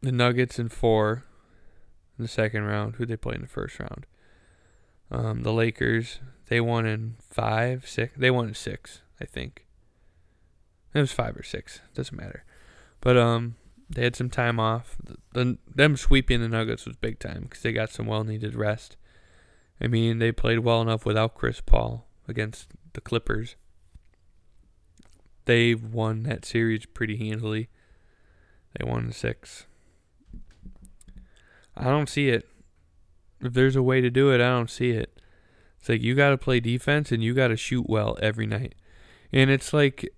the 0.00 0.12
Nuggets 0.12 0.58
in 0.58 0.68
four 0.68 1.24
in 2.18 2.22
the 2.22 2.28
second 2.28 2.64
round. 2.64 2.96
Who 2.96 3.06
they 3.06 3.16
play 3.16 3.34
in 3.34 3.42
the 3.42 3.46
first 3.46 3.78
round? 3.78 4.06
Um, 5.10 5.42
the 5.42 5.52
Lakers. 5.52 6.20
They 6.48 6.60
won 6.60 6.86
in 6.86 7.16
five, 7.20 7.88
six. 7.88 8.12
They 8.16 8.30
won 8.30 8.48
in 8.48 8.54
six, 8.54 9.02
I 9.20 9.24
think. 9.24 9.66
It 10.94 11.00
was 11.00 11.12
five 11.12 11.36
or 11.36 11.42
six. 11.42 11.80
Doesn't 11.94 12.16
matter. 12.16 12.44
But 13.00 13.16
um, 13.16 13.56
they 13.88 14.02
had 14.02 14.16
some 14.16 14.30
time 14.30 14.58
off. 14.58 14.96
The, 15.02 15.16
the, 15.32 15.58
them 15.72 15.96
sweeping 15.96 16.40
the 16.40 16.48
Nuggets 16.48 16.86
was 16.86 16.96
big 16.96 17.18
time 17.18 17.42
because 17.42 17.62
they 17.62 17.72
got 17.72 17.90
some 17.90 18.06
well-needed 18.06 18.54
rest. 18.54 18.96
I 19.80 19.86
mean, 19.86 20.18
they 20.18 20.32
played 20.32 20.60
well 20.60 20.82
enough 20.82 21.04
without 21.04 21.34
Chris 21.34 21.60
Paul 21.60 22.06
against 22.26 22.68
the 22.94 23.00
Clippers. 23.00 23.56
They 25.44 25.74
won 25.74 26.24
that 26.24 26.44
series 26.44 26.86
pretty 26.86 27.16
handily. 27.16 27.68
They 28.76 28.88
won 28.88 29.12
six. 29.12 29.66
I 31.76 31.84
don't 31.84 32.08
see 32.08 32.28
it. 32.28 32.48
If 33.40 33.52
there's 33.52 33.76
a 33.76 33.82
way 33.82 34.00
to 34.00 34.10
do 34.10 34.32
it, 34.32 34.40
I 34.40 34.48
don't 34.48 34.70
see 34.70 34.90
it. 34.90 35.20
It's 35.78 35.88
like 35.88 36.02
you 36.02 36.14
got 36.14 36.30
to 36.30 36.38
play 36.38 36.58
defense 36.58 37.12
and 37.12 37.22
you 37.22 37.34
got 37.34 37.48
to 37.48 37.56
shoot 37.56 37.88
well 37.88 38.18
every 38.20 38.46
night. 38.46 38.74
And 39.32 39.50
it's 39.50 39.72
like 39.72 40.08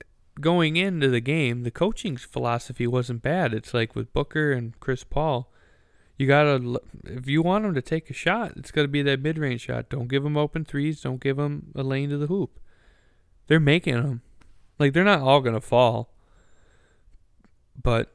going 0.40 0.76
into 0.76 1.08
the 1.08 1.20
game, 1.20 1.62
the 1.62 1.70
coaching 1.70 2.16
philosophy 2.16 2.86
wasn't 2.86 3.22
bad. 3.22 3.54
It's 3.54 3.74
like 3.74 3.94
with 3.94 4.12
Booker 4.12 4.52
and 4.52 4.78
Chris 4.80 5.04
Paul, 5.04 5.52
you 6.16 6.26
got 6.26 6.42
to 6.44 6.80
if 7.04 7.28
you 7.28 7.42
want 7.42 7.64
them 7.64 7.74
to 7.74 7.82
take 7.82 8.10
a 8.10 8.14
shot, 8.14 8.52
it's 8.56 8.70
got 8.70 8.82
to 8.82 8.88
be 8.88 9.02
that 9.02 9.20
mid-range 9.20 9.62
shot. 9.62 9.88
Don't 9.88 10.08
give 10.08 10.24
them 10.24 10.36
open 10.36 10.64
threes, 10.64 11.00
don't 11.00 11.20
give 11.20 11.36
them 11.36 11.72
a 11.74 11.82
lane 11.82 12.10
to 12.10 12.18
the 12.18 12.26
hoop. 12.26 12.58
They're 13.46 13.60
making 13.60 13.94
them. 13.94 14.22
Like 14.78 14.92
they're 14.92 15.04
not 15.04 15.20
all 15.20 15.42
to 15.54 15.60
fall. 15.60 16.10
But 17.80 18.12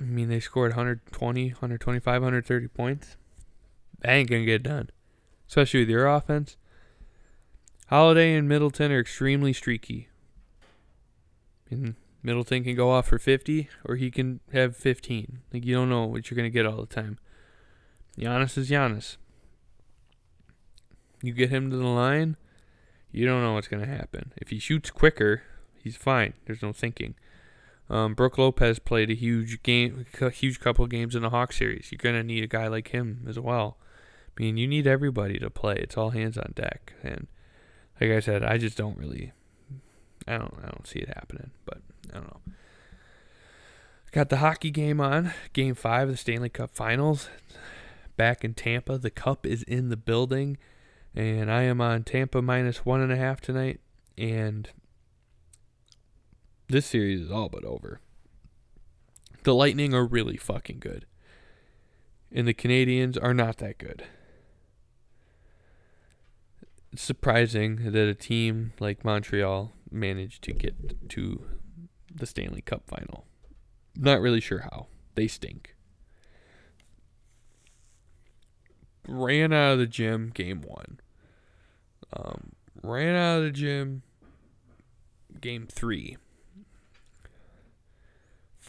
I 0.00 0.04
mean, 0.04 0.28
they 0.28 0.40
scored 0.40 0.72
120, 0.72 1.48
125, 1.48 2.22
130 2.22 2.68
points. 2.68 3.16
That 4.00 4.10
ain't 4.10 4.28
to 4.42 4.46
get 4.46 4.62
done. 4.62 4.90
Especially 5.46 5.80
with 5.80 5.90
your 5.90 6.06
offense. 6.06 6.56
Holiday 7.88 8.34
and 8.34 8.48
Middleton 8.48 8.90
are 8.90 9.00
extremely 9.00 9.52
streaky. 9.52 10.08
And 11.72 11.96
Middleton 12.22 12.64
can 12.64 12.76
go 12.76 12.90
off 12.90 13.08
for 13.08 13.18
50 13.18 13.68
or 13.84 13.96
he 13.96 14.10
can 14.10 14.40
have 14.52 14.76
15. 14.76 15.40
Like, 15.52 15.64
you 15.64 15.74
don't 15.74 15.90
know 15.90 16.04
what 16.04 16.30
you're 16.30 16.36
going 16.36 16.50
to 16.50 16.50
get 16.50 16.66
all 16.66 16.80
the 16.80 16.86
time. 16.86 17.18
Giannis 18.18 18.56
is 18.58 18.70
Giannis. 18.70 19.16
You 21.22 21.32
get 21.32 21.50
him 21.50 21.70
to 21.70 21.76
the 21.76 21.86
line, 21.86 22.36
you 23.12 23.26
don't 23.26 23.42
know 23.42 23.54
what's 23.54 23.68
going 23.68 23.84
to 23.84 23.88
happen. 23.88 24.32
If 24.36 24.48
he 24.48 24.58
shoots 24.58 24.90
quicker, 24.90 25.42
he's 25.82 25.96
fine. 25.96 26.34
There's 26.46 26.62
no 26.62 26.72
thinking. 26.72 27.14
Um, 27.90 28.14
Brook 28.14 28.38
Lopez 28.38 28.78
played 28.78 29.10
a 29.10 29.14
huge 29.14 29.62
game, 29.62 30.06
a 30.20 30.30
huge 30.30 30.60
couple 30.60 30.84
of 30.84 30.90
games 30.90 31.14
in 31.14 31.22
the 31.22 31.30
Hawk 31.30 31.52
series. 31.52 31.92
You're 31.92 31.98
gonna 32.02 32.22
need 32.22 32.42
a 32.42 32.48
guy 32.48 32.66
like 32.68 32.88
him 32.88 33.26
as 33.28 33.38
well. 33.38 33.76
I 34.28 34.42
mean, 34.42 34.56
you 34.56 34.66
need 34.66 34.86
everybody 34.86 35.38
to 35.38 35.50
play. 35.50 35.74
It's 35.74 35.96
all 35.96 36.10
hands 36.10 36.38
on 36.38 36.52
deck. 36.54 36.94
And 37.02 37.26
like 38.00 38.10
I 38.10 38.20
said, 38.20 38.42
I 38.42 38.56
just 38.56 38.78
don't 38.78 38.96
really, 38.96 39.32
I 40.26 40.38
don't, 40.38 40.54
I 40.62 40.66
don't 40.66 40.86
see 40.86 41.00
it 41.00 41.08
happening. 41.08 41.50
But 41.64 41.78
I 42.10 42.14
don't 42.14 42.26
know. 42.26 42.52
Got 44.12 44.28
the 44.28 44.38
hockey 44.38 44.70
game 44.70 45.00
on, 45.00 45.32
Game 45.54 45.74
Five 45.74 46.08
of 46.08 46.14
the 46.14 46.18
Stanley 46.18 46.50
Cup 46.50 46.74
Finals, 46.74 47.28
back 48.16 48.44
in 48.44 48.52
Tampa. 48.52 48.98
The 48.98 49.10
Cup 49.10 49.46
is 49.46 49.62
in 49.62 49.88
the 49.88 49.96
building, 49.96 50.58
and 51.14 51.50
I 51.50 51.62
am 51.62 51.80
on 51.80 52.04
Tampa 52.04 52.42
minus 52.42 52.84
one 52.84 53.00
and 53.00 53.10
a 53.10 53.16
half 53.16 53.40
tonight. 53.40 53.80
And 54.18 54.68
this 56.68 56.84
series 56.84 57.22
is 57.22 57.30
all 57.30 57.48
but 57.48 57.64
over. 57.64 58.00
The 59.44 59.54
Lightning 59.54 59.94
are 59.94 60.04
really 60.04 60.36
fucking 60.36 60.78
good. 60.78 61.06
And 62.30 62.46
the 62.46 62.54
Canadiens 62.54 63.18
are 63.22 63.34
not 63.34 63.58
that 63.58 63.78
good. 63.78 64.04
It's 66.92 67.02
surprising 67.02 67.92
that 67.92 68.08
a 68.08 68.14
team 68.14 68.72
like 68.78 69.04
Montreal 69.04 69.72
managed 69.92 70.42
to 70.44 70.52
get 70.52 71.08
to 71.10 71.44
the 72.14 72.26
Stanley 72.26 72.62
Cup 72.62 72.82
final. 72.86 73.26
Not 73.96 74.20
really 74.20 74.40
sure 74.40 74.60
how. 74.60 74.86
They 75.14 75.28
stink. 75.28 75.74
Ran 79.06 79.52
out 79.52 79.72
of 79.72 79.78
the 79.78 79.86
gym 79.86 80.30
game 80.32 80.62
one. 80.62 81.00
Um, 82.12 82.52
ran 82.82 83.16
out 83.16 83.38
of 83.38 83.44
the 83.44 83.50
gym 83.50 84.02
game 85.40 85.66
three 85.66 86.16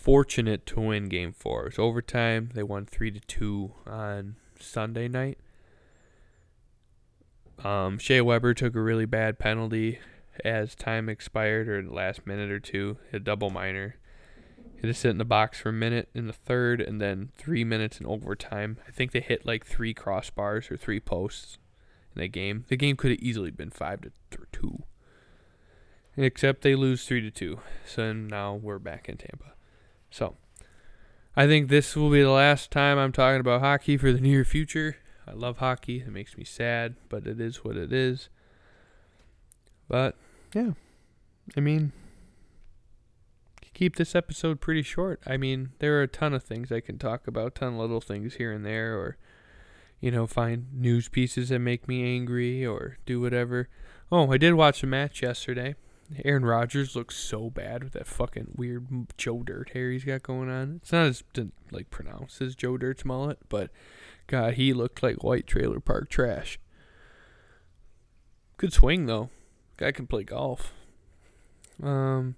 fortunate 0.04 0.66
to 0.66 0.82
win 0.82 1.08
game 1.08 1.32
four. 1.32 1.62
It 1.62 1.78
was 1.78 1.80
overtime. 1.80 2.50
They 2.54 2.64
won 2.64 2.86
three 2.86 3.10
to 3.12 3.22
two 3.22 3.72
on 3.88 4.36
Sunday 4.60 5.08
night. 5.08 5.38
Um, 7.64 7.98
Shea 8.00 8.20
Weber 8.20 8.54
took 8.54 8.76
a 8.76 8.82
really 8.82 9.06
bad 9.06 9.40
penalty 9.40 10.00
as 10.44 10.76
time 10.76 11.10
expired 11.10 11.68
or 11.68 11.82
the 11.82 11.94
last 11.94 12.26
minute 12.26 12.52
or 12.52 12.60
two. 12.60 12.98
A 13.12 13.20
double 13.20 13.50
minor. 13.50 13.96
Had 14.82 14.88
to 14.88 14.94
sit 14.94 15.12
in 15.12 15.18
the 15.18 15.26
box 15.26 15.60
for 15.60 15.70
a 15.70 15.74
minute 15.74 16.10
in 16.14 16.28
the 16.28 16.34
third 16.34 16.82
and 16.82 17.00
then 17.00 17.30
three 17.38 17.64
minutes 17.64 18.00
in 18.00 18.06
overtime. 18.06 18.78
I 18.88 18.92
think 18.92 19.12
they 19.12 19.22
hit 19.22 19.46
like 19.46 19.66
three 19.66 19.94
crossbars 19.94 20.70
or 20.70 20.78
three 20.78 21.00
posts 21.00 21.58
in 22.16 22.22
that 22.22 22.30
game. 22.30 22.66
The 22.68 22.76
game 22.76 22.98
could 22.98 23.12
have 23.12 23.20
easily 23.20 23.52
been 23.52 23.70
five 23.70 24.02
to 24.02 24.12
two. 24.52 24.84
Except 26.16 26.62
they 26.62 26.76
lose 26.76 27.06
three 27.06 27.22
to 27.22 27.32
two. 27.32 27.60
So 27.86 28.14
now 28.14 28.56
we're 28.56 28.80
back 28.80 29.10
in 29.10 29.18
Tampa. 29.18 29.54
So, 30.12 30.36
I 31.36 31.48
think 31.48 31.70
this 31.70 31.96
will 31.96 32.12
be 32.12 32.22
the 32.22 32.30
last 32.30 32.70
time 32.70 33.00
I'm 33.00 33.12
talking 33.12 33.40
about 33.40 33.62
hockey 33.62 33.98
for 33.98 34.12
the 34.12 34.22
near 34.22 34.46
future. 34.46 34.98
I 35.28 35.32
love 35.32 35.58
hockey. 35.58 36.02
It 36.02 36.12
makes 36.12 36.38
me 36.38 36.44
sad, 36.44 36.96
but 37.10 37.26
it 37.26 37.40
is 37.40 37.64
what 37.64 37.78
it 37.78 37.92
is. 37.92 38.30
But, 39.88 40.16
yeah. 40.54 40.72
I 41.58 41.60
mean, 41.60 41.92
keep 43.74 43.96
this 43.96 44.16
episode 44.16 44.62
pretty 44.62 44.84
short. 44.84 45.22
I 45.26 45.38
mean, 45.38 45.72
there 45.80 46.00
are 46.00 46.04
a 46.04 46.08
ton 46.08 46.34
of 46.34 46.44
things 46.44 46.72
I 46.72 46.80
can 46.80 46.98
talk 46.98 47.28
about, 47.28 47.56
ton 47.56 47.74
of 47.74 47.80
little 47.80 48.02
things 48.02 48.36
here 48.36 48.52
and 48.52 48.66
there, 48.66 48.96
or, 48.96 49.18
you 50.00 50.12
know, 50.12 50.28
find 50.28 50.68
news 50.74 51.10
pieces 51.10 51.50
that 51.50 51.60
make 51.60 51.88
me 51.88 52.04
angry 52.04 52.66
or 52.66 52.98
do 53.06 53.20
whatever. 53.20 53.70
Oh, 54.12 54.32
I 54.32 54.38
did 54.38 54.54
watch 54.54 54.84
a 54.84 54.88
match 54.88 55.22
yesterday. 55.22 55.76
Aaron 56.24 56.46
Rodgers 56.46 56.96
looks 56.96 57.16
so 57.16 57.50
bad 57.50 57.84
with 57.84 57.94
that 57.94 58.08
fucking 58.08 58.54
weird 58.56 59.08
Joe 59.18 59.44
Dirt 59.44 59.72
hair 59.72 59.92
he's 59.92 60.04
got 60.04 60.24
going 60.24 60.50
on. 60.50 60.80
It's 60.82 60.92
not 60.92 61.08
as 61.08 61.24
like 61.72 61.90
pronounced 61.90 62.42
as 62.42 62.56
Joe 62.56 62.78
Dirt's 62.78 63.06
mullet, 63.06 63.40
but 63.50 63.72
God, 64.28 64.56
he 64.56 64.74
looked 64.74 65.02
like 65.02 65.24
white 65.24 65.48
trailer 65.48 65.80
park 65.80 66.10
trash. 66.10 66.60
Good 68.58 68.74
swing 68.74 69.06
though. 69.06 69.30
Guy 69.78 69.92
can 69.92 70.08
play 70.08 70.24
golf. 70.24 70.74
Um, 71.82 72.36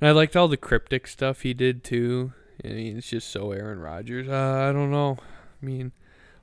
and 0.00 0.08
I 0.08 0.12
liked 0.12 0.36
all 0.36 0.48
the 0.48 0.56
cryptic 0.56 1.06
stuff 1.06 1.42
he 1.42 1.54
did 1.54 1.84
too. 1.84 2.32
I 2.64 2.68
mean, 2.68 2.98
it's 2.98 3.10
just 3.10 3.28
so 3.30 3.52
Aaron 3.52 3.80
Rodgers. 3.80 4.28
Uh, 4.28 4.68
I 4.68 4.72
don't 4.72 4.90
know. 4.90 5.18
I 5.62 5.66
mean, 5.66 5.92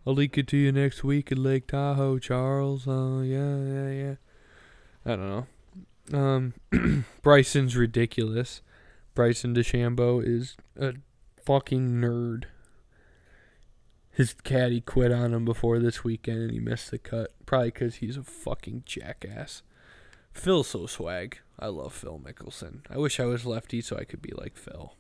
I'll 0.06 0.14
leak 0.14 0.38
it 0.38 0.48
to 0.48 0.58
you 0.58 0.72
next 0.72 1.04
week 1.04 1.32
at 1.32 1.38
Lake 1.38 1.68
Tahoe, 1.68 2.20
Charles. 2.20 2.88
Uh, 2.88 3.22
yeah, 3.24 3.58
yeah, 3.58 3.90
yeah. 3.90 4.16
I 5.06 5.16
don't 5.16 5.48
know. 6.12 6.18
Um, 6.18 6.54
Bryson's 7.22 7.76
ridiculous. 7.76 8.62
Bryson 9.16 9.54
DeChambeau 9.56 10.24
is 10.24 10.56
a 10.80 10.94
fucking 11.44 11.94
nerd. 11.94 12.46
His 14.12 14.34
caddy 14.34 14.82
quit 14.82 15.12
on 15.12 15.34
him 15.34 15.46
before 15.46 15.80
this 15.80 16.04
weekend 16.04 16.40
and 16.40 16.52
he 16.52 16.60
missed 16.60 16.92
the 16.92 16.98
cut. 16.98 17.34
Probably 17.46 17.70
because 17.70 17.96
he's 17.96 18.18
a 18.18 18.24
fucking 18.24 18.84
jackass. 18.86 19.62
Phil's 20.38 20.68
so 20.68 20.86
swag. 20.86 21.40
I 21.60 21.68
love 21.68 21.94
Phil 21.94 22.22
Mickelson. 22.24 22.82
I 22.90 22.98
wish 22.98 23.20
I 23.20 23.26
was 23.26 23.46
lefty 23.46 23.82
so 23.82 23.98
I 23.98 24.04
could 24.04 24.22
be 24.22 24.34
like 24.36 24.56
Phil. 24.56 24.94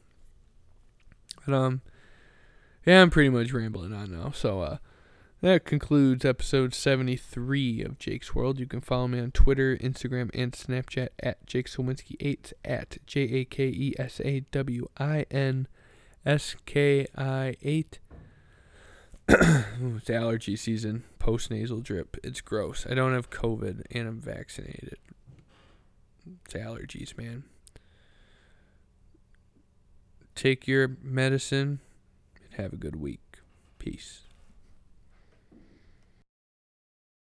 But 1.45 1.53
um 1.53 1.81
yeah, 2.85 3.01
I'm 3.01 3.09
pretty 3.09 3.29
much 3.29 3.51
rambling 3.51 3.93
on 3.93 4.11
now. 4.11 4.31
So 4.31 4.61
uh 4.61 4.77
that 5.41 5.65
concludes 5.65 6.25
episode 6.25 6.73
73 6.73 7.83
of 7.83 7.99
Jake's 7.99 8.33
World. 8.33 8.59
You 8.59 8.65
can 8.65 8.81
follow 8.81 9.07
me 9.07 9.19
on 9.19 9.29
Twitter, 9.29 9.77
Instagram, 9.77 10.31
and 10.33 10.51
Snapchat 10.51 11.09
at 11.21 11.45
Jake 11.45 11.69
Sawinski8 11.69 12.53
at 12.65 12.97
J 13.05 13.21
A 13.21 13.45
K 13.45 13.67
E 13.67 13.93
S 13.99 14.19
A 14.25 14.39
W 14.51 14.87
I 14.97 15.25
N 15.29 15.67
S 16.25 16.55
K 16.65 17.05
I 17.15 17.55
8. 17.61 17.99
it's 19.29 20.09
allergy 20.09 20.55
season, 20.55 21.03
post 21.19 21.51
nasal 21.51 21.81
drip. 21.81 22.17
It's 22.23 22.41
gross. 22.41 22.87
I 22.89 22.95
don't 22.95 23.13
have 23.13 23.29
COVID 23.29 23.83
and 23.91 24.07
I'm 24.07 24.19
vaccinated. 24.19 24.97
It's 26.45 26.53
allergies, 26.53 27.17
man. 27.17 27.43
Take 30.35 30.67
your 30.67 30.97
medicine 31.01 31.79
and 32.43 32.53
have 32.61 32.73
a 32.73 32.77
good 32.77 32.95
week. 32.95 33.39
Peace. 33.79 34.26